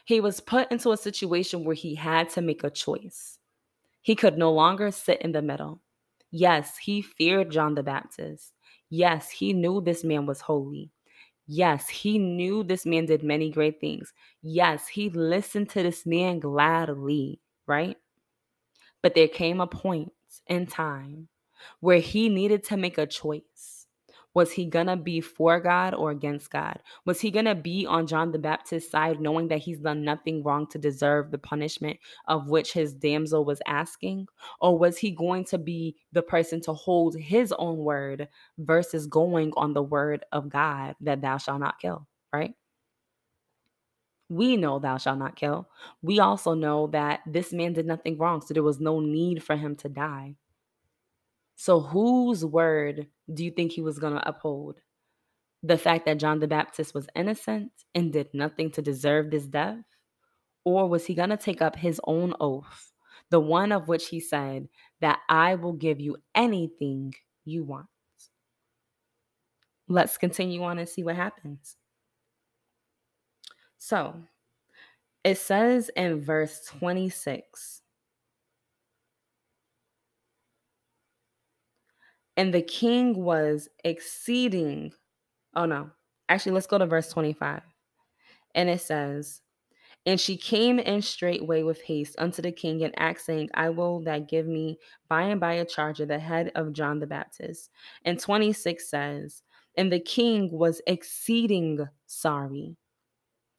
He 0.03 0.19
was 0.19 0.41
put 0.41 0.69
into 0.73 0.91
a 0.91 0.97
situation 0.97 1.63
where 1.63 1.73
he 1.73 1.95
had 1.95 2.29
to 2.31 2.41
make 2.41 2.65
a 2.65 2.69
choice. 2.69 3.39
He 4.01 4.13
could 4.13 4.37
no 4.37 4.51
longer 4.51 4.91
sit 4.91 5.21
in 5.21 5.31
the 5.31 5.41
middle. 5.41 5.79
Yes, 6.31 6.77
he 6.77 7.01
feared 7.01 7.49
John 7.49 7.75
the 7.75 7.81
Baptist. 7.81 8.51
Yes, 8.89 9.29
he 9.29 9.53
knew 9.53 9.79
this 9.79 10.03
man 10.03 10.25
was 10.25 10.41
holy. 10.41 10.91
Yes, 11.47 11.87
he 11.87 12.19
knew 12.19 12.65
this 12.65 12.85
man 12.85 13.05
did 13.05 13.23
many 13.23 13.49
great 13.49 13.79
things. 13.79 14.11
Yes, 14.41 14.85
he 14.85 15.09
listened 15.11 15.69
to 15.69 15.81
this 15.81 16.05
man 16.05 16.39
gladly, 16.39 17.39
right? 17.67 17.95
But 19.01 19.15
there 19.15 19.29
came 19.29 19.61
a 19.61 19.67
point 19.67 20.11
in 20.47 20.67
time 20.67 21.29
where 21.79 21.99
he 21.99 22.27
needed 22.27 22.65
to 22.65 22.75
make 22.75 22.97
a 22.97 23.07
choice. 23.07 23.74
Was 24.35 24.51
he 24.51 24.65
gonna 24.65 24.97
be 24.97 25.21
for 25.21 25.59
God 25.59 25.95
or 25.95 26.11
against 26.11 26.51
God? 26.51 26.79
Was 27.05 27.21
he 27.21 27.31
gonna 27.31 27.55
be 27.55 27.87
on 27.87 28.05
John 28.07 28.31
the 28.31 28.39
Baptist's 28.39 28.91
side, 28.91 29.19
knowing 29.21 29.47
that 29.47 29.59
he's 29.59 29.79
done 29.79 30.03
nothing 30.03 30.43
wrong 30.43 30.67
to 30.67 30.77
deserve 30.77 31.31
the 31.31 31.39
punishment 31.39 31.99
of 32.27 32.49
which 32.49 32.73
his 32.73 32.93
damsel 32.93 33.45
was 33.45 33.61
asking? 33.65 34.27
Or 34.61 34.77
was 34.77 34.97
he 34.97 35.11
going 35.11 35.45
to 35.45 35.57
be 35.57 35.95
the 36.11 36.21
person 36.21 36.61
to 36.61 36.73
hold 36.73 37.17
his 37.17 37.53
own 37.57 37.77
word 37.77 38.27
versus 38.59 39.07
going 39.07 39.53
on 39.57 39.73
the 39.73 39.83
word 39.83 40.25
of 40.31 40.49
God 40.49 40.95
that 41.01 41.21
thou 41.21 41.37
shalt 41.37 41.61
not 41.61 41.79
kill, 41.79 42.07
right? 42.33 42.53
We 44.29 44.57
know 44.57 44.79
thou 44.79 44.97
shalt 44.97 45.19
not 45.19 45.35
kill. 45.35 45.69
We 46.01 46.19
also 46.19 46.55
know 46.55 46.87
that 46.87 47.21
this 47.27 47.53
man 47.53 47.73
did 47.73 47.85
nothing 47.85 48.17
wrong, 48.17 48.41
so 48.41 48.53
there 48.53 48.63
was 48.63 48.79
no 48.79 48.99
need 48.99 49.43
for 49.43 49.55
him 49.55 49.75
to 49.77 49.89
die. 49.89 50.35
So, 51.55 51.79
whose 51.79 52.43
word 52.43 53.07
do 53.33 53.43
you 53.43 53.51
think 53.51 53.71
he 53.71 53.81
was 53.81 53.99
going 53.99 54.13
to 54.13 54.27
uphold? 54.27 54.79
The 55.63 55.77
fact 55.77 56.05
that 56.05 56.19
John 56.19 56.39
the 56.39 56.47
Baptist 56.47 56.93
was 56.93 57.07
innocent 57.15 57.71
and 57.95 58.11
did 58.11 58.27
nothing 58.33 58.71
to 58.71 58.81
deserve 58.81 59.31
this 59.31 59.45
death? 59.45 59.83
Or 60.63 60.89
was 60.89 61.05
he 61.05 61.15
going 61.15 61.29
to 61.29 61.37
take 61.37 61.61
up 61.61 61.75
his 61.75 62.01
own 62.05 62.33
oath, 62.39 62.91
the 63.29 63.39
one 63.39 63.71
of 63.71 63.87
which 63.87 64.09
he 64.09 64.19
said, 64.19 64.67
that 64.99 65.19
I 65.29 65.55
will 65.55 65.73
give 65.73 65.99
you 65.99 66.17
anything 66.33 67.13
you 67.45 67.63
want? 67.63 67.87
Let's 69.87 70.17
continue 70.17 70.63
on 70.63 70.79
and 70.79 70.89
see 70.89 71.03
what 71.03 71.15
happens. 71.15 71.77
So, 73.77 74.15
it 75.23 75.37
says 75.37 75.89
in 75.95 76.21
verse 76.21 76.65
26 76.65 77.81
And 82.37 82.53
the 82.53 82.61
king 82.61 83.15
was 83.23 83.69
exceeding. 83.83 84.91
Oh 85.55 85.65
no. 85.65 85.91
Actually, 86.27 86.53
let's 86.53 86.67
go 86.67 86.77
to 86.77 86.85
verse 86.85 87.09
25. 87.09 87.61
And 88.55 88.69
it 88.69 88.81
says, 88.81 89.41
And 90.05 90.19
she 90.19 90.37
came 90.37 90.79
in 90.79 91.01
straightway 91.01 91.63
with 91.63 91.81
haste 91.81 92.15
unto 92.17 92.41
the 92.41 92.51
king 92.51 92.83
and 92.83 92.97
asked, 92.99 93.25
saying, 93.25 93.49
I 93.53 93.69
will 93.69 94.01
that 94.01 94.27
give 94.27 94.47
me 94.47 94.79
by 95.07 95.23
and 95.23 95.39
by 95.39 95.53
a 95.53 95.65
charger, 95.65 96.05
the 96.05 96.19
head 96.19 96.51
of 96.55 96.73
John 96.73 96.99
the 96.99 97.07
Baptist. 97.07 97.69
And 98.03 98.19
26 98.19 98.89
says, 98.89 99.43
And 99.77 99.91
the 99.91 99.99
king 99.99 100.49
was 100.51 100.81
exceeding 100.87 101.85
sorry. 102.05 102.75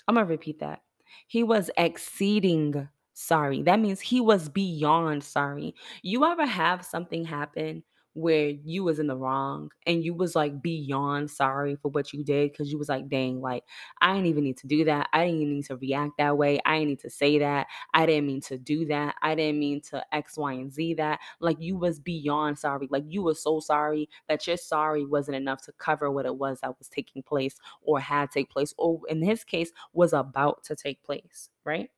I'm 0.08 0.14
going 0.14 0.26
to 0.26 0.30
repeat 0.30 0.60
that. 0.60 0.82
He 1.28 1.42
was 1.42 1.70
exceeding 1.76 2.88
sorry. 3.12 3.62
That 3.62 3.80
means 3.80 4.00
he 4.00 4.20
was 4.20 4.48
beyond 4.48 5.24
sorry. 5.24 5.74
You 6.02 6.24
ever 6.24 6.46
have 6.46 6.84
something 6.84 7.24
happen 7.24 7.82
where 8.16 8.48
you 8.48 8.82
was 8.82 8.98
in 8.98 9.06
the 9.06 9.16
wrong 9.16 9.70
and 9.86 10.02
you 10.02 10.14
was 10.14 10.34
like 10.34 10.62
beyond 10.62 11.30
sorry 11.30 11.76
for 11.76 11.90
what 11.90 12.12
you 12.12 12.24
did 12.24 12.50
because 12.50 12.72
you 12.72 12.78
was 12.78 12.88
like 12.88 13.08
dang 13.08 13.40
like 13.42 13.62
i 14.00 14.12
didn't 14.14 14.26
even 14.26 14.44
need 14.44 14.56
to 14.56 14.66
do 14.66 14.84
that. 14.84 15.08
I 15.12 15.26
didn't 15.26 15.42
even 15.42 15.54
need 15.56 15.66
to 15.66 15.76
react 15.76 16.12
that 16.18 16.36
way. 16.36 16.58
I 16.64 16.78
didn't 16.78 16.88
need 16.88 17.00
to 17.00 17.10
say 17.10 17.38
that. 17.38 17.66
I 17.94 18.06
didn't 18.06 18.26
mean 18.26 18.40
to 18.42 18.58
do 18.58 18.86
that. 18.86 19.14
I 19.22 19.34
didn't 19.34 19.58
mean 19.60 19.80
to 19.90 20.04
x 20.14 20.36
y 20.38 20.52
and 20.54 20.72
z 20.72 20.94
that. 20.94 21.20
Like 21.40 21.58
you 21.60 21.76
was 21.76 22.00
beyond 22.00 22.58
sorry. 22.58 22.88
Like 22.90 23.04
you 23.08 23.22
were 23.22 23.34
so 23.34 23.60
sorry 23.60 24.08
that 24.28 24.46
your 24.46 24.56
sorry 24.56 25.04
wasn't 25.04 25.36
enough 25.36 25.62
to 25.62 25.72
cover 25.72 26.10
what 26.10 26.26
it 26.26 26.36
was 26.36 26.60
that 26.60 26.78
was 26.78 26.88
taking 26.88 27.22
place 27.22 27.56
or 27.82 28.00
had 28.00 28.30
take 28.30 28.50
place 28.50 28.74
or 28.78 29.00
in 29.08 29.22
his 29.22 29.44
case 29.44 29.72
was 29.92 30.12
about 30.12 30.64
to 30.64 30.76
take 30.76 31.02
place 31.02 31.50
right? 31.64 31.90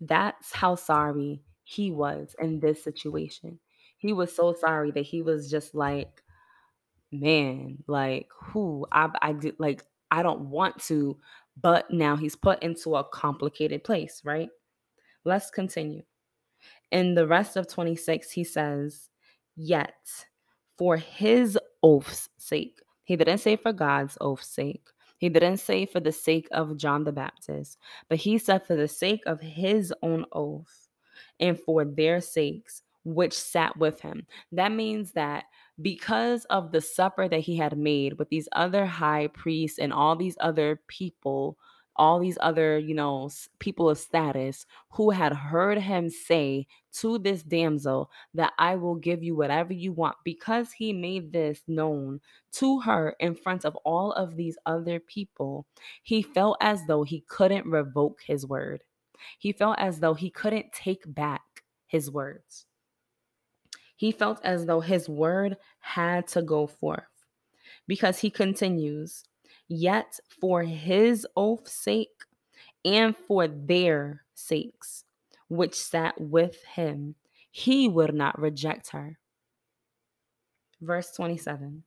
That's 0.00 0.52
how 0.52 0.74
sorry 0.76 1.42
he 1.64 1.90
was 1.90 2.34
in 2.38 2.60
this 2.60 2.82
situation 2.82 3.60
he 3.98 4.12
was 4.12 4.34
so 4.34 4.54
sorry 4.54 4.90
that 4.92 5.04
he 5.04 5.22
was 5.22 5.50
just 5.50 5.74
like, 5.74 6.22
man, 7.12 7.78
like 7.86 8.28
who 8.40 8.86
I 8.92 9.08
I 9.20 9.32
did 9.32 9.56
like 9.58 9.84
I 10.10 10.22
don't 10.22 10.48
want 10.50 10.80
to, 10.84 11.18
but 11.60 11.90
now 11.90 12.16
he's 12.16 12.36
put 12.36 12.62
into 12.62 12.96
a 12.96 13.04
complicated 13.04 13.84
place, 13.84 14.22
right? 14.24 14.48
Let's 15.24 15.50
continue. 15.50 16.02
In 16.90 17.14
the 17.14 17.26
rest 17.26 17.56
of 17.56 17.68
26, 17.68 18.30
he 18.30 18.44
says, 18.44 19.10
Yet 19.56 19.94
for 20.78 20.96
his 20.96 21.58
oath's 21.82 22.30
sake, 22.38 22.80
he 23.04 23.16
didn't 23.16 23.38
say 23.38 23.56
for 23.56 23.72
God's 23.72 24.16
oath's 24.20 24.48
sake. 24.48 24.88
He 25.18 25.28
didn't 25.28 25.56
say 25.58 25.84
for 25.84 26.00
the 26.00 26.12
sake 26.12 26.48
of 26.52 26.76
John 26.76 27.04
the 27.04 27.12
Baptist, 27.12 27.78
but 28.08 28.18
he 28.18 28.38
said 28.38 28.64
for 28.64 28.76
the 28.76 28.86
sake 28.88 29.22
of 29.26 29.40
his 29.40 29.92
own 30.02 30.24
oath 30.32 30.88
and 31.40 31.58
for 31.58 31.84
their 31.84 32.20
sakes, 32.20 32.82
which 33.14 33.32
sat 33.32 33.76
with 33.76 34.00
him. 34.00 34.26
That 34.52 34.72
means 34.72 35.12
that 35.12 35.44
because 35.80 36.44
of 36.46 36.72
the 36.72 36.80
supper 36.80 37.28
that 37.28 37.40
he 37.40 37.56
had 37.56 37.78
made 37.78 38.18
with 38.18 38.28
these 38.28 38.48
other 38.52 38.86
high 38.86 39.28
priests 39.28 39.78
and 39.78 39.92
all 39.92 40.16
these 40.16 40.36
other 40.40 40.80
people, 40.88 41.56
all 41.96 42.20
these 42.20 42.38
other, 42.40 42.78
you 42.78 42.94
know, 42.94 43.28
people 43.58 43.90
of 43.90 43.98
status 43.98 44.66
who 44.90 45.10
had 45.10 45.32
heard 45.32 45.78
him 45.78 46.08
say 46.08 46.66
to 46.92 47.18
this 47.18 47.42
damsel 47.42 48.10
that 48.34 48.52
I 48.58 48.76
will 48.76 48.94
give 48.94 49.22
you 49.22 49.36
whatever 49.36 49.72
you 49.72 49.92
want 49.92 50.16
because 50.24 50.72
he 50.72 50.92
made 50.92 51.32
this 51.32 51.62
known 51.66 52.20
to 52.52 52.80
her 52.80 53.16
in 53.18 53.34
front 53.34 53.64
of 53.64 53.74
all 53.84 54.12
of 54.12 54.36
these 54.36 54.56
other 54.66 55.00
people, 55.00 55.66
he 56.02 56.22
felt 56.22 56.56
as 56.60 56.86
though 56.86 57.02
he 57.02 57.24
couldn't 57.28 57.66
revoke 57.66 58.20
his 58.26 58.46
word. 58.46 58.82
He 59.38 59.52
felt 59.52 59.78
as 59.78 59.98
though 59.98 60.14
he 60.14 60.30
couldn't 60.30 60.72
take 60.72 61.02
back 61.06 61.42
his 61.86 62.10
words. 62.10 62.66
He 63.98 64.12
felt 64.12 64.40
as 64.44 64.64
though 64.64 64.80
his 64.80 65.08
word 65.08 65.56
had 65.80 66.28
to 66.28 66.40
go 66.40 66.68
forth 66.68 67.02
because 67.88 68.20
he 68.20 68.30
continues, 68.30 69.24
Yet 69.66 70.20
for 70.40 70.62
his 70.62 71.26
oath's 71.36 71.72
sake 71.72 72.22
and 72.84 73.16
for 73.16 73.48
their 73.48 74.22
sakes, 74.34 75.02
which 75.48 75.74
sat 75.74 76.14
with 76.20 76.62
him, 76.62 77.16
he 77.50 77.88
would 77.88 78.14
not 78.14 78.40
reject 78.40 78.90
her. 78.90 79.18
Verse 80.80 81.10
27 81.16 81.82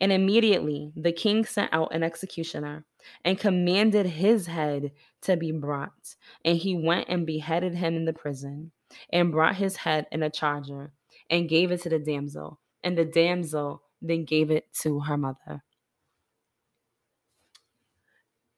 And 0.00 0.12
immediately 0.12 0.92
the 0.94 1.10
king 1.10 1.44
sent 1.44 1.74
out 1.74 1.92
an 1.92 2.04
executioner 2.04 2.84
and 3.24 3.36
commanded 3.36 4.06
his 4.06 4.46
head 4.46 4.92
to 5.22 5.36
be 5.36 5.50
brought. 5.50 6.14
And 6.44 6.56
he 6.56 6.76
went 6.76 7.08
and 7.08 7.26
beheaded 7.26 7.74
him 7.74 7.96
in 7.96 8.04
the 8.04 8.12
prison 8.12 8.70
and 9.10 9.32
brought 9.32 9.56
his 9.56 9.74
head 9.74 10.06
in 10.12 10.22
a 10.22 10.30
charger 10.30 10.92
and 11.30 11.48
gave 11.48 11.70
it 11.72 11.82
to 11.82 11.88
the 11.90 11.98
damsel. 11.98 12.60
And 12.84 12.96
the 12.98 13.04
damsel 13.04 13.82
then 14.00 14.24
gave 14.24 14.50
it 14.50 14.72
to 14.82 15.00
her 15.00 15.16
mother. 15.16 15.64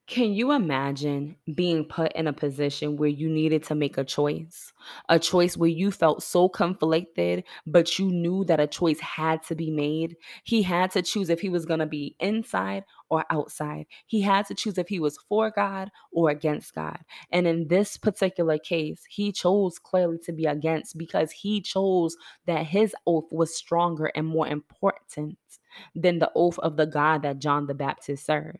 Can 0.09 0.33
you 0.33 0.53
imagine 0.53 1.37
being 1.55 1.85
put 1.85 2.15
in 2.15 2.27
a 2.27 2.33
position 2.33 2.97
where 2.97 3.11
you 3.11 3.29
needed 3.29 3.63
to 3.65 3.75
make 3.75 3.99
a 3.99 4.05
choice? 4.05 4.73
A 5.11 5.19
choice 5.19 5.55
where 5.55 5.69
you 5.69 5.91
felt 5.91 6.23
so 6.23 6.49
conflicted, 6.49 7.45
but 7.67 7.99
you 7.99 8.07
knew 8.09 8.43
that 8.47 8.59
a 8.59 8.67
choice 8.67 8.99
had 9.01 9.43
to 9.45 9.55
be 9.55 9.71
made. 9.71 10.17
He 10.45 10.63
had 10.63 10.93
to 10.93 11.03
choose 11.03 11.29
if 11.29 11.43
he 11.43 11.51
was 11.51 11.67
going 11.67 11.81
to 11.81 11.87
be 11.87 12.17
inside 12.21 12.85
or 13.11 13.27
outside. 13.29 13.85
He 14.07 14.23
had 14.23 14.47
to 14.47 14.55
choose 14.55 14.79
if 14.79 14.89
he 14.89 14.99
was 14.99 15.19
for 15.29 15.51
God 15.51 15.91
or 16.11 16.31
against 16.31 16.75
God. 16.75 17.01
And 17.31 17.47
in 17.47 17.69
this 17.69 17.99
particular 17.99 18.57
case, 18.57 19.03
he 19.11 19.31
chose 19.31 19.79
clearly 19.79 20.17
to 20.25 20.33
be 20.33 20.47
against 20.47 20.97
because 20.97 21.33
he 21.33 21.61
chose 21.61 22.17
that 22.47 22.65
his 22.65 22.97
oath 23.07 23.31
was 23.31 23.55
stronger 23.55 24.11
and 24.15 24.27
more 24.27 24.49
important 24.49 25.37
than 25.95 26.19
the 26.19 26.33
oath 26.35 26.59
of 26.61 26.79
the 26.79 26.87
God 26.87 27.21
that 27.25 27.41
John 27.41 27.67
the 27.67 27.75
Baptist 27.75 28.25
served 28.25 28.59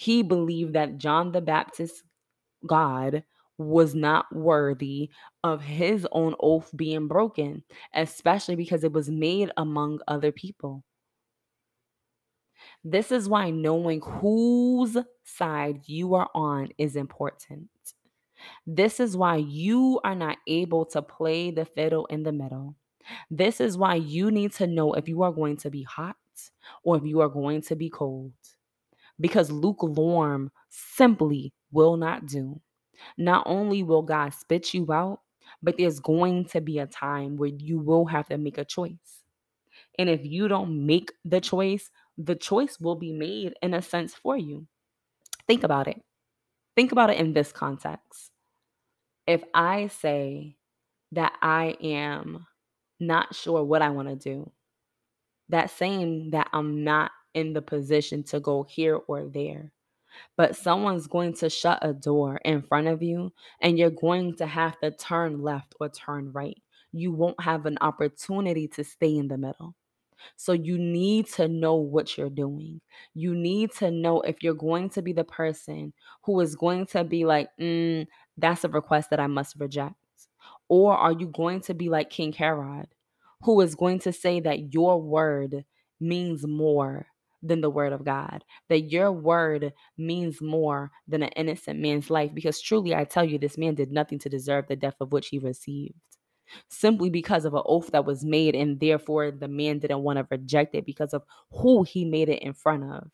he 0.00 0.22
believed 0.22 0.72
that 0.72 0.96
John 0.96 1.30
the 1.30 1.42
Baptist 1.42 2.04
God 2.66 3.22
was 3.58 3.94
not 3.94 4.34
worthy 4.34 5.10
of 5.44 5.60
his 5.60 6.06
own 6.10 6.34
oath 6.40 6.70
being 6.74 7.06
broken, 7.06 7.62
especially 7.92 8.56
because 8.56 8.82
it 8.82 8.94
was 8.94 9.10
made 9.10 9.50
among 9.58 10.00
other 10.08 10.32
people. 10.32 10.82
This 12.82 13.12
is 13.12 13.28
why 13.28 13.50
knowing 13.50 14.00
whose 14.00 14.96
side 15.24 15.82
you 15.84 16.14
are 16.14 16.30
on 16.34 16.70
is 16.78 16.96
important. 16.96 17.68
This 18.66 19.00
is 19.00 19.18
why 19.18 19.36
you 19.36 20.00
are 20.02 20.14
not 20.14 20.38
able 20.46 20.86
to 20.86 21.02
play 21.02 21.50
the 21.50 21.66
fiddle 21.66 22.06
in 22.06 22.22
the 22.22 22.32
middle. 22.32 22.74
This 23.30 23.60
is 23.60 23.76
why 23.76 23.96
you 23.96 24.30
need 24.30 24.52
to 24.52 24.66
know 24.66 24.94
if 24.94 25.10
you 25.10 25.20
are 25.24 25.32
going 25.32 25.58
to 25.58 25.68
be 25.68 25.82
hot 25.82 26.16
or 26.84 26.96
if 26.96 27.04
you 27.04 27.20
are 27.20 27.28
going 27.28 27.60
to 27.60 27.76
be 27.76 27.90
cold 27.90 28.32
because 29.20 29.50
lukewarm 29.50 30.50
simply 30.68 31.52
will 31.72 31.96
not 31.96 32.26
do. 32.26 32.60
Not 33.16 33.44
only 33.46 33.82
will 33.82 34.02
God 34.02 34.34
spit 34.34 34.74
you 34.74 34.90
out, 34.92 35.20
but 35.62 35.76
there's 35.76 36.00
going 36.00 36.46
to 36.46 36.60
be 36.60 36.78
a 36.78 36.86
time 36.86 37.36
where 37.36 37.50
you 37.50 37.78
will 37.78 38.06
have 38.06 38.28
to 38.28 38.38
make 38.38 38.58
a 38.58 38.64
choice. 38.64 39.22
And 39.98 40.08
if 40.08 40.24
you 40.24 40.48
don't 40.48 40.86
make 40.86 41.12
the 41.24 41.40
choice, 41.40 41.90
the 42.16 42.34
choice 42.34 42.78
will 42.80 42.96
be 42.96 43.12
made 43.12 43.54
in 43.62 43.74
a 43.74 43.82
sense 43.82 44.14
for 44.14 44.36
you. 44.36 44.66
Think 45.46 45.64
about 45.64 45.88
it. 45.88 46.00
Think 46.76 46.92
about 46.92 47.10
it 47.10 47.18
in 47.18 47.32
this 47.32 47.52
context. 47.52 48.30
If 49.26 49.42
I 49.52 49.88
say 49.88 50.56
that 51.12 51.32
I 51.42 51.76
am 51.82 52.46
not 52.98 53.34
sure 53.34 53.64
what 53.64 53.82
I 53.82 53.90
want 53.90 54.08
to 54.08 54.16
do, 54.16 54.50
that's 55.48 55.72
saying 55.72 56.30
that 56.30 56.48
I'm 56.52 56.84
not 56.84 57.10
in 57.34 57.52
the 57.52 57.62
position 57.62 58.22
to 58.24 58.40
go 58.40 58.64
here 58.64 58.96
or 59.08 59.24
there. 59.28 59.72
But 60.36 60.56
someone's 60.56 61.06
going 61.06 61.34
to 61.34 61.50
shut 61.50 61.78
a 61.82 61.92
door 61.92 62.40
in 62.44 62.62
front 62.62 62.88
of 62.88 63.02
you, 63.02 63.32
and 63.60 63.78
you're 63.78 63.90
going 63.90 64.36
to 64.36 64.46
have 64.46 64.78
to 64.80 64.90
turn 64.90 65.40
left 65.40 65.74
or 65.80 65.88
turn 65.88 66.32
right. 66.32 66.60
You 66.92 67.12
won't 67.12 67.40
have 67.40 67.66
an 67.66 67.78
opportunity 67.80 68.66
to 68.68 68.84
stay 68.84 69.16
in 69.16 69.28
the 69.28 69.38
middle. 69.38 69.74
So 70.36 70.52
you 70.52 70.78
need 70.78 71.28
to 71.28 71.48
know 71.48 71.76
what 71.76 72.18
you're 72.18 72.30
doing. 72.30 72.80
You 73.14 73.34
need 73.34 73.72
to 73.74 73.90
know 73.90 74.20
if 74.20 74.42
you're 74.42 74.54
going 74.54 74.90
to 74.90 75.02
be 75.02 75.12
the 75.12 75.24
person 75.24 75.92
who 76.24 76.40
is 76.40 76.56
going 76.56 76.86
to 76.86 77.04
be 77.04 77.24
like, 77.24 77.48
mm, 77.58 78.06
that's 78.36 78.64
a 78.64 78.68
request 78.68 79.10
that 79.10 79.20
I 79.20 79.26
must 79.28 79.56
reject. 79.58 79.94
Or 80.68 80.96
are 80.96 81.12
you 81.12 81.28
going 81.28 81.60
to 81.62 81.74
be 81.74 81.88
like 81.88 82.10
King 82.10 82.32
Herod, 82.32 82.88
who 83.42 83.60
is 83.60 83.74
going 83.74 83.98
to 84.00 84.12
say 84.12 84.40
that 84.40 84.74
your 84.74 85.00
word 85.00 85.64
means 86.00 86.46
more 86.46 87.06
than 87.42 87.60
the 87.60 87.70
word 87.70 87.92
of 87.92 88.04
God, 88.04 88.44
that 88.68 88.90
your 88.90 89.12
word 89.12 89.72
means 89.96 90.40
more 90.40 90.90
than 91.08 91.22
an 91.22 91.30
innocent 91.30 91.80
man's 91.80 92.10
life. 92.10 92.30
Because 92.34 92.60
truly, 92.60 92.94
I 92.94 93.04
tell 93.04 93.24
you, 93.24 93.38
this 93.38 93.58
man 93.58 93.74
did 93.74 93.90
nothing 93.90 94.18
to 94.20 94.28
deserve 94.28 94.66
the 94.68 94.76
death 94.76 94.96
of 95.00 95.12
which 95.12 95.28
he 95.28 95.38
received. 95.38 95.94
Simply 96.68 97.10
because 97.10 97.44
of 97.44 97.54
an 97.54 97.62
oath 97.64 97.92
that 97.92 98.04
was 98.04 98.24
made, 98.24 98.56
and 98.56 98.80
therefore 98.80 99.30
the 99.30 99.48
man 99.48 99.78
didn't 99.78 100.02
want 100.02 100.18
to 100.18 100.26
reject 100.30 100.74
it 100.74 100.84
because 100.84 101.14
of 101.14 101.22
who 101.52 101.84
he 101.84 102.04
made 102.04 102.28
it 102.28 102.42
in 102.42 102.52
front 102.52 102.84
of. 102.84 103.08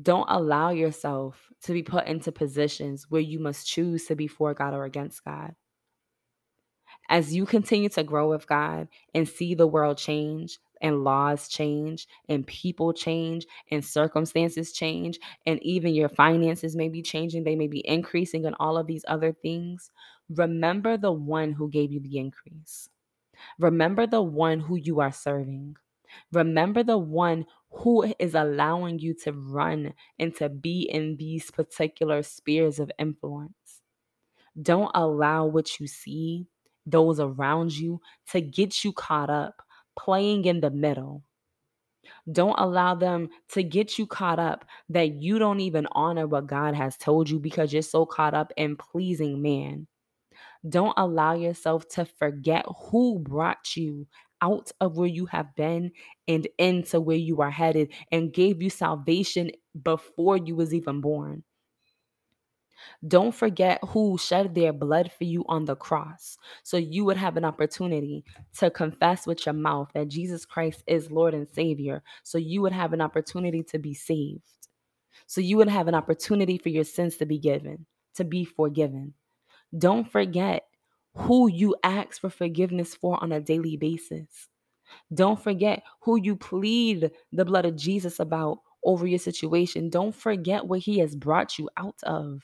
Don't 0.00 0.26
allow 0.28 0.70
yourself 0.70 1.48
to 1.62 1.72
be 1.72 1.82
put 1.82 2.06
into 2.06 2.30
positions 2.30 3.06
where 3.08 3.22
you 3.22 3.38
must 3.38 3.66
choose 3.66 4.04
to 4.06 4.14
be 4.14 4.26
for 4.26 4.52
God 4.52 4.74
or 4.74 4.84
against 4.84 5.24
God 5.24 5.54
as 7.08 7.34
you 7.34 7.46
continue 7.46 7.88
to 7.90 8.02
grow 8.02 8.28
with 8.30 8.46
God 8.46 8.88
and 9.14 9.28
see 9.28 9.54
the 9.54 9.66
world 9.66 9.98
change 9.98 10.58
and 10.80 11.04
laws 11.04 11.48
change 11.48 12.06
and 12.28 12.46
people 12.46 12.92
change 12.92 13.46
and 13.70 13.84
circumstances 13.84 14.72
change 14.72 15.18
and 15.46 15.62
even 15.62 15.94
your 15.94 16.08
finances 16.08 16.76
may 16.76 16.88
be 16.88 17.02
changing, 17.02 17.44
they 17.44 17.56
may 17.56 17.66
be 17.68 17.86
increasing 17.88 18.44
and 18.46 18.56
all 18.60 18.76
of 18.76 18.86
these 18.86 19.04
other 19.08 19.32
things, 19.32 19.90
remember 20.28 20.96
the 20.96 21.12
one 21.12 21.52
who 21.52 21.70
gave 21.70 21.92
you 21.92 22.00
the 22.00 22.18
increase. 22.18 22.88
Remember 23.58 24.06
the 24.06 24.22
one 24.22 24.60
who 24.60 24.76
you 24.76 25.00
are 25.00 25.12
serving. 25.12 25.76
Remember 26.32 26.82
the 26.82 26.98
one 26.98 27.46
who 27.70 28.14
is 28.18 28.34
allowing 28.34 28.98
you 28.98 29.14
to 29.14 29.32
run 29.32 29.92
and 30.18 30.34
to 30.36 30.48
be 30.48 30.82
in 30.82 31.16
these 31.16 31.50
particular 31.50 32.22
spheres 32.22 32.78
of 32.78 32.90
influence. 32.98 33.82
Don't 34.60 34.90
allow 34.94 35.46
what 35.46 35.78
you 35.78 35.86
see 35.86 36.46
those 36.86 37.20
around 37.20 37.76
you 37.76 38.00
to 38.30 38.40
get 38.40 38.84
you 38.84 38.92
caught 38.92 39.30
up 39.30 39.62
playing 39.98 40.44
in 40.44 40.60
the 40.60 40.70
middle. 40.70 41.24
Don't 42.30 42.58
allow 42.58 42.94
them 42.94 43.28
to 43.50 43.62
get 43.62 43.98
you 43.98 44.06
caught 44.06 44.38
up 44.38 44.64
that 44.88 45.20
you 45.22 45.38
don't 45.38 45.60
even 45.60 45.86
honor 45.92 46.26
what 46.26 46.46
God 46.46 46.74
has 46.74 46.96
told 46.96 47.28
you 47.30 47.38
because 47.38 47.72
you're 47.72 47.82
so 47.82 48.06
caught 48.06 48.34
up 48.34 48.52
in 48.56 48.76
pleasing 48.76 49.42
man. 49.42 49.86
Don't 50.68 50.94
allow 50.96 51.34
yourself 51.34 51.88
to 51.90 52.04
forget 52.04 52.66
who 52.90 53.18
brought 53.20 53.76
you 53.76 54.06
out 54.42 54.70
of 54.80 54.96
where 54.96 55.08
you 55.08 55.26
have 55.26 55.54
been 55.56 55.92
and 56.28 56.46
into 56.58 57.00
where 57.00 57.16
you 57.16 57.40
are 57.40 57.50
headed 57.50 57.92
and 58.12 58.32
gave 58.32 58.62
you 58.62 58.70
salvation 58.70 59.50
before 59.82 60.36
you 60.36 60.54
was 60.56 60.74
even 60.74 61.00
born. 61.00 61.44
Don't 63.06 63.34
forget 63.34 63.80
who 63.88 64.18
shed 64.18 64.54
their 64.54 64.72
blood 64.72 65.10
for 65.16 65.24
you 65.24 65.44
on 65.48 65.64
the 65.64 65.76
cross. 65.76 66.38
So 66.62 66.76
you 66.76 67.04
would 67.04 67.16
have 67.16 67.36
an 67.36 67.44
opportunity 67.44 68.24
to 68.58 68.70
confess 68.70 69.26
with 69.26 69.46
your 69.46 69.54
mouth 69.54 69.90
that 69.94 70.08
Jesus 70.08 70.44
Christ 70.44 70.82
is 70.86 71.10
Lord 71.10 71.34
and 71.34 71.48
Savior. 71.48 72.02
So 72.22 72.38
you 72.38 72.62
would 72.62 72.72
have 72.72 72.92
an 72.92 73.00
opportunity 73.00 73.62
to 73.64 73.78
be 73.78 73.94
saved. 73.94 74.42
So 75.26 75.40
you 75.40 75.56
would 75.56 75.68
have 75.68 75.88
an 75.88 75.94
opportunity 75.94 76.58
for 76.58 76.68
your 76.68 76.84
sins 76.84 77.16
to 77.16 77.26
be 77.26 77.38
given, 77.38 77.86
to 78.14 78.24
be 78.24 78.44
forgiven. 78.44 79.14
Don't 79.76 80.10
forget 80.10 80.64
who 81.14 81.48
you 81.50 81.74
ask 81.82 82.20
for 82.20 82.30
forgiveness 82.30 82.94
for 82.94 83.22
on 83.22 83.32
a 83.32 83.40
daily 83.40 83.76
basis. 83.76 84.48
Don't 85.12 85.40
forget 85.42 85.82
who 86.00 86.20
you 86.20 86.36
plead 86.36 87.10
the 87.32 87.44
blood 87.44 87.64
of 87.64 87.76
Jesus 87.76 88.20
about 88.20 88.58
over 88.84 89.06
your 89.06 89.18
situation. 89.18 89.90
Don't 89.90 90.14
forget 90.14 90.66
what 90.66 90.80
he 90.80 90.98
has 91.00 91.16
brought 91.16 91.58
you 91.58 91.68
out 91.76 91.98
of. 92.04 92.42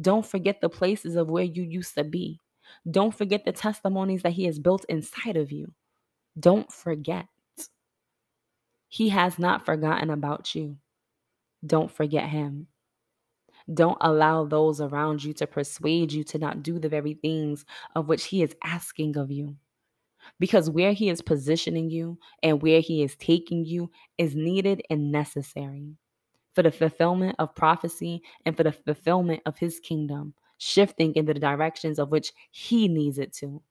Don't 0.00 0.26
forget 0.26 0.60
the 0.60 0.68
places 0.70 1.16
of 1.16 1.30
where 1.30 1.44
you 1.44 1.62
used 1.62 1.94
to 1.96 2.04
be. 2.04 2.40
Don't 2.90 3.14
forget 3.14 3.44
the 3.44 3.52
testimonies 3.52 4.22
that 4.22 4.32
He 4.32 4.44
has 4.44 4.58
built 4.58 4.84
inside 4.88 5.36
of 5.36 5.52
you. 5.52 5.72
Don't 6.38 6.72
forget. 6.72 7.26
He 8.88 9.08
has 9.10 9.38
not 9.38 9.64
forgotten 9.66 10.10
about 10.10 10.54
you. 10.54 10.76
don't 11.66 11.90
forget 11.90 12.28
Him. 12.28 12.68
Don't 13.72 13.98
allow 14.00 14.44
those 14.44 14.80
around 14.80 15.22
you 15.24 15.32
to 15.34 15.46
persuade 15.46 16.12
you 16.12 16.24
to 16.24 16.38
not 16.38 16.62
do 16.62 16.78
the 16.78 16.88
very 16.88 17.14
things 17.14 17.64
of 17.94 18.08
which 18.08 18.24
He 18.24 18.42
is 18.42 18.56
asking 18.64 19.16
of 19.16 19.30
you. 19.30 19.56
Because 20.40 20.70
where 20.70 20.92
He 20.92 21.10
is 21.10 21.22
positioning 21.22 21.90
you 21.90 22.18
and 22.42 22.62
where 22.62 22.80
He 22.80 23.02
is 23.02 23.16
taking 23.16 23.64
you 23.64 23.90
is 24.18 24.34
needed 24.34 24.82
and 24.90 25.12
necessary 25.12 25.96
for 26.54 26.62
the 26.62 26.70
fulfillment 26.70 27.36
of 27.38 27.54
prophecy 27.54 28.22
and 28.44 28.56
for 28.56 28.62
the 28.62 28.72
fulfillment 28.72 29.42
of 29.46 29.58
His 29.58 29.80
kingdom, 29.80 30.34
shifting 30.58 31.14
in 31.14 31.26
the 31.26 31.34
directions 31.34 31.98
of 31.98 32.10
which 32.10 32.32
He 32.50 32.88
needs 32.88 33.18
it 33.18 33.32
to. 33.34 33.62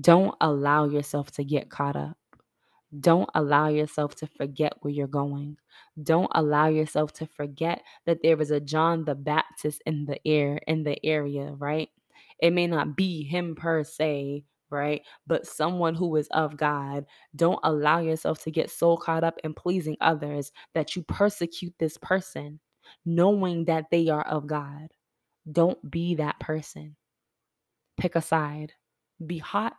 Don't 0.00 0.34
allow 0.40 0.86
yourself 0.86 1.30
to 1.32 1.44
get 1.44 1.70
caught 1.70 1.96
up. 1.96 2.16
Don't 3.00 3.30
allow 3.34 3.68
yourself 3.68 4.14
to 4.16 4.26
forget 4.26 4.74
where 4.80 4.92
you're 4.92 5.06
going. 5.06 5.56
Don't 6.02 6.30
allow 6.32 6.68
yourself 6.68 7.12
to 7.14 7.26
forget 7.26 7.82
that 8.06 8.22
there 8.22 8.40
is 8.40 8.50
a 8.50 8.60
John 8.60 9.04
the 9.04 9.14
Baptist 9.14 9.82
in 9.86 10.04
the 10.04 10.18
air 10.26 10.60
in 10.66 10.84
the 10.84 11.04
area, 11.04 11.52
right? 11.58 11.88
It 12.38 12.52
may 12.52 12.66
not 12.66 12.96
be 12.96 13.22
him 13.24 13.54
per 13.54 13.84
se, 13.84 14.44
right? 14.74 15.02
But 15.26 15.46
someone 15.46 15.94
who 15.94 16.16
is 16.16 16.28
of 16.32 16.56
God. 16.58 17.06
Don't 17.36 17.60
allow 17.64 18.00
yourself 18.00 18.42
to 18.44 18.50
get 18.50 18.70
so 18.70 18.96
caught 18.96 19.24
up 19.24 19.38
in 19.44 19.54
pleasing 19.54 19.96
others 20.00 20.52
that 20.74 20.96
you 20.96 21.02
persecute 21.04 21.74
this 21.78 21.96
person 21.98 22.60
knowing 23.06 23.64
that 23.66 23.86
they 23.90 24.08
are 24.08 24.26
of 24.28 24.46
God. 24.46 24.88
Don't 25.50 25.90
be 25.90 26.16
that 26.16 26.38
person. 26.40 26.96
Pick 27.96 28.16
a 28.16 28.20
side. 28.20 28.74
Be 29.26 29.38
hot 29.38 29.76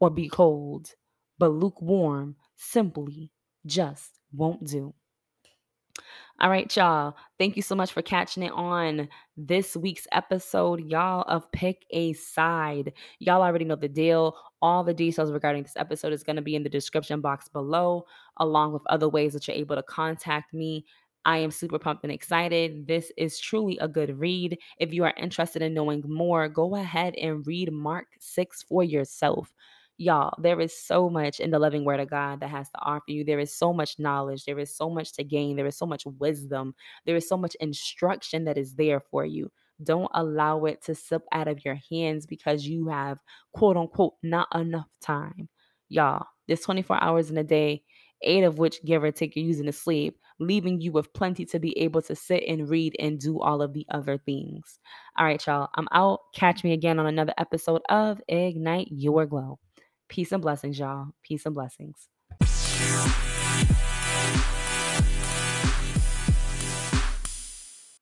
or 0.00 0.10
be 0.10 0.28
cold 0.28 0.94
but 1.38 1.52
lukewarm 1.52 2.36
simply 2.56 3.32
just 3.64 4.18
won't 4.32 4.64
do. 4.64 4.94
All 6.40 6.50
right, 6.50 6.74
y'all. 6.76 7.16
Thank 7.36 7.56
you 7.56 7.62
so 7.62 7.74
much 7.74 7.90
for 7.92 8.00
catching 8.00 8.44
it 8.44 8.52
on 8.52 9.08
this 9.36 9.76
week's 9.76 10.06
episode, 10.12 10.88
y'all, 10.88 11.22
of 11.22 11.50
Pick 11.50 11.84
a 11.90 12.12
Side. 12.12 12.92
Y'all 13.18 13.42
already 13.42 13.64
know 13.64 13.74
the 13.74 13.88
deal. 13.88 14.36
All 14.62 14.84
the 14.84 14.94
details 14.94 15.32
regarding 15.32 15.64
this 15.64 15.76
episode 15.76 16.12
is 16.12 16.22
going 16.22 16.36
to 16.36 16.42
be 16.42 16.54
in 16.54 16.62
the 16.62 16.68
description 16.68 17.20
box 17.20 17.48
below, 17.48 18.04
along 18.36 18.72
with 18.72 18.82
other 18.86 19.08
ways 19.08 19.32
that 19.32 19.48
you're 19.48 19.56
able 19.56 19.74
to 19.74 19.82
contact 19.82 20.54
me. 20.54 20.84
I 21.24 21.38
am 21.38 21.50
super 21.50 21.78
pumped 21.78 22.04
and 22.04 22.12
excited. 22.12 22.86
This 22.86 23.10
is 23.16 23.40
truly 23.40 23.76
a 23.78 23.88
good 23.88 24.16
read. 24.20 24.58
If 24.78 24.92
you 24.92 25.02
are 25.02 25.14
interested 25.16 25.60
in 25.60 25.74
knowing 25.74 26.04
more, 26.06 26.48
go 26.48 26.76
ahead 26.76 27.16
and 27.16 27.44
read 27.48 27.72
Mark 27.72 28.06
6 28.20 28.62
for 28.62 28.84
yourself 28.84 29.52
y'all, 29.98 30.32
there 30.40 30.60
is 30.60 30.76
so 30.76 31.10
much 31.10 31.40
in 31.40 31.50
the 31.50 31.58
loving 31.58 31.84
word 31.84 32.00
of 32.00 32.08
God 32.08 32.40
that 32.40 32.50
has 32.50 32.70
to 32.70 32.78
offer 32.80 33.04
you. 33.08 33.24
There 33.24 33.40
is 33.40 33.54
so 33.54 33.72
much 33.72 33.98
knowledge. 33.98 34.44
There 34.44 34.58
is 34.58 34.74
so 34.74 34.88
much 34.88 35.12
to 35.14 35.24
gain. 35.24 35.56
There 35.56 35.66
is 35.66 35.76
so 35.76 35.86
much 35.86 36.06
wisdom. 36.06 36.74
There 37.04 37.16
is 37.16 37.28
so 37.28 37.36
much 37.36 37.56
instruction 37.56 38.44
that 38.44 38.56
is 38.56 38.74
there 38.74 39.00
for 39.00 39.24
you. 39.26 39.50
Don't 39.82 40.10
allow 40.14 40.64
it 40.64 40.82
to 40.84 40.94
slip 40.94 41.22
out 41.32 41.48
of 41.48 41.64
your 41.64 41.78
hands 41.90 42.26
because 42.26 42.66
you 42.66 42.88
have, 42.88 43.18
quote 43.52 43.76
unquote, 43.76 44.14
not 44.22 44.48
enough 44.54 44.88
time. 45.00 45.48
Y'all, 45.88 46.26
there's 46.46 46.60
24 46.60 47.02
hours 47.02 47.30
in 47.30 47.38
a 47.38 47.44
day, 47.44 47.82
eight 48.22 48.44
of 48.44 48.58
which, 48.58 48.82
give 48.84 49.02
or 49.04 49.12
take, 49.12 49.36
you're 49.36 49.44
using 49.44 49.66
to 49.66 49.72
sleep, 49.72 50.18
leaving 50.40 50.80
you 50.80 50.92
with 50.92 51.12
plenty 51.12 51.44
to 51.46 51.58
be 51.58 51.76
able 51.78 52.02
to 52.02 52.14
sit 52.14 52.42
and 52.46 52.68
read 52.68 52.94
and 52.98 53.18
do 53.18 53.40
all 53.40 53.62
of 53.62 53.72
the 53.72 53.86
other 53.90 54.18
things. 54.18 54.78
All 55.16 55.24
right, 55.24 55.44
y'all, 55.46 55.68
I'm 55.74 55.88
out. 55.92 56.20
Catch 56.34 56.64
me 56.64 56.72
again 56.72 56.98
on 56.98 57.06
another 57.06 57.34
episode 57.38 57.82
of 57.88 58.20
Ignite 58.28 58.88
Your 58.90 59.26
Glow. 59.26 59.58
Peace 60.08 60.32
and 60.32 60.42
blessings, 60.42 60.78
y'all. 60.78 61.08
Peace 61.22 61.44
and 61.46 61.54
blessings. 61.54 62.08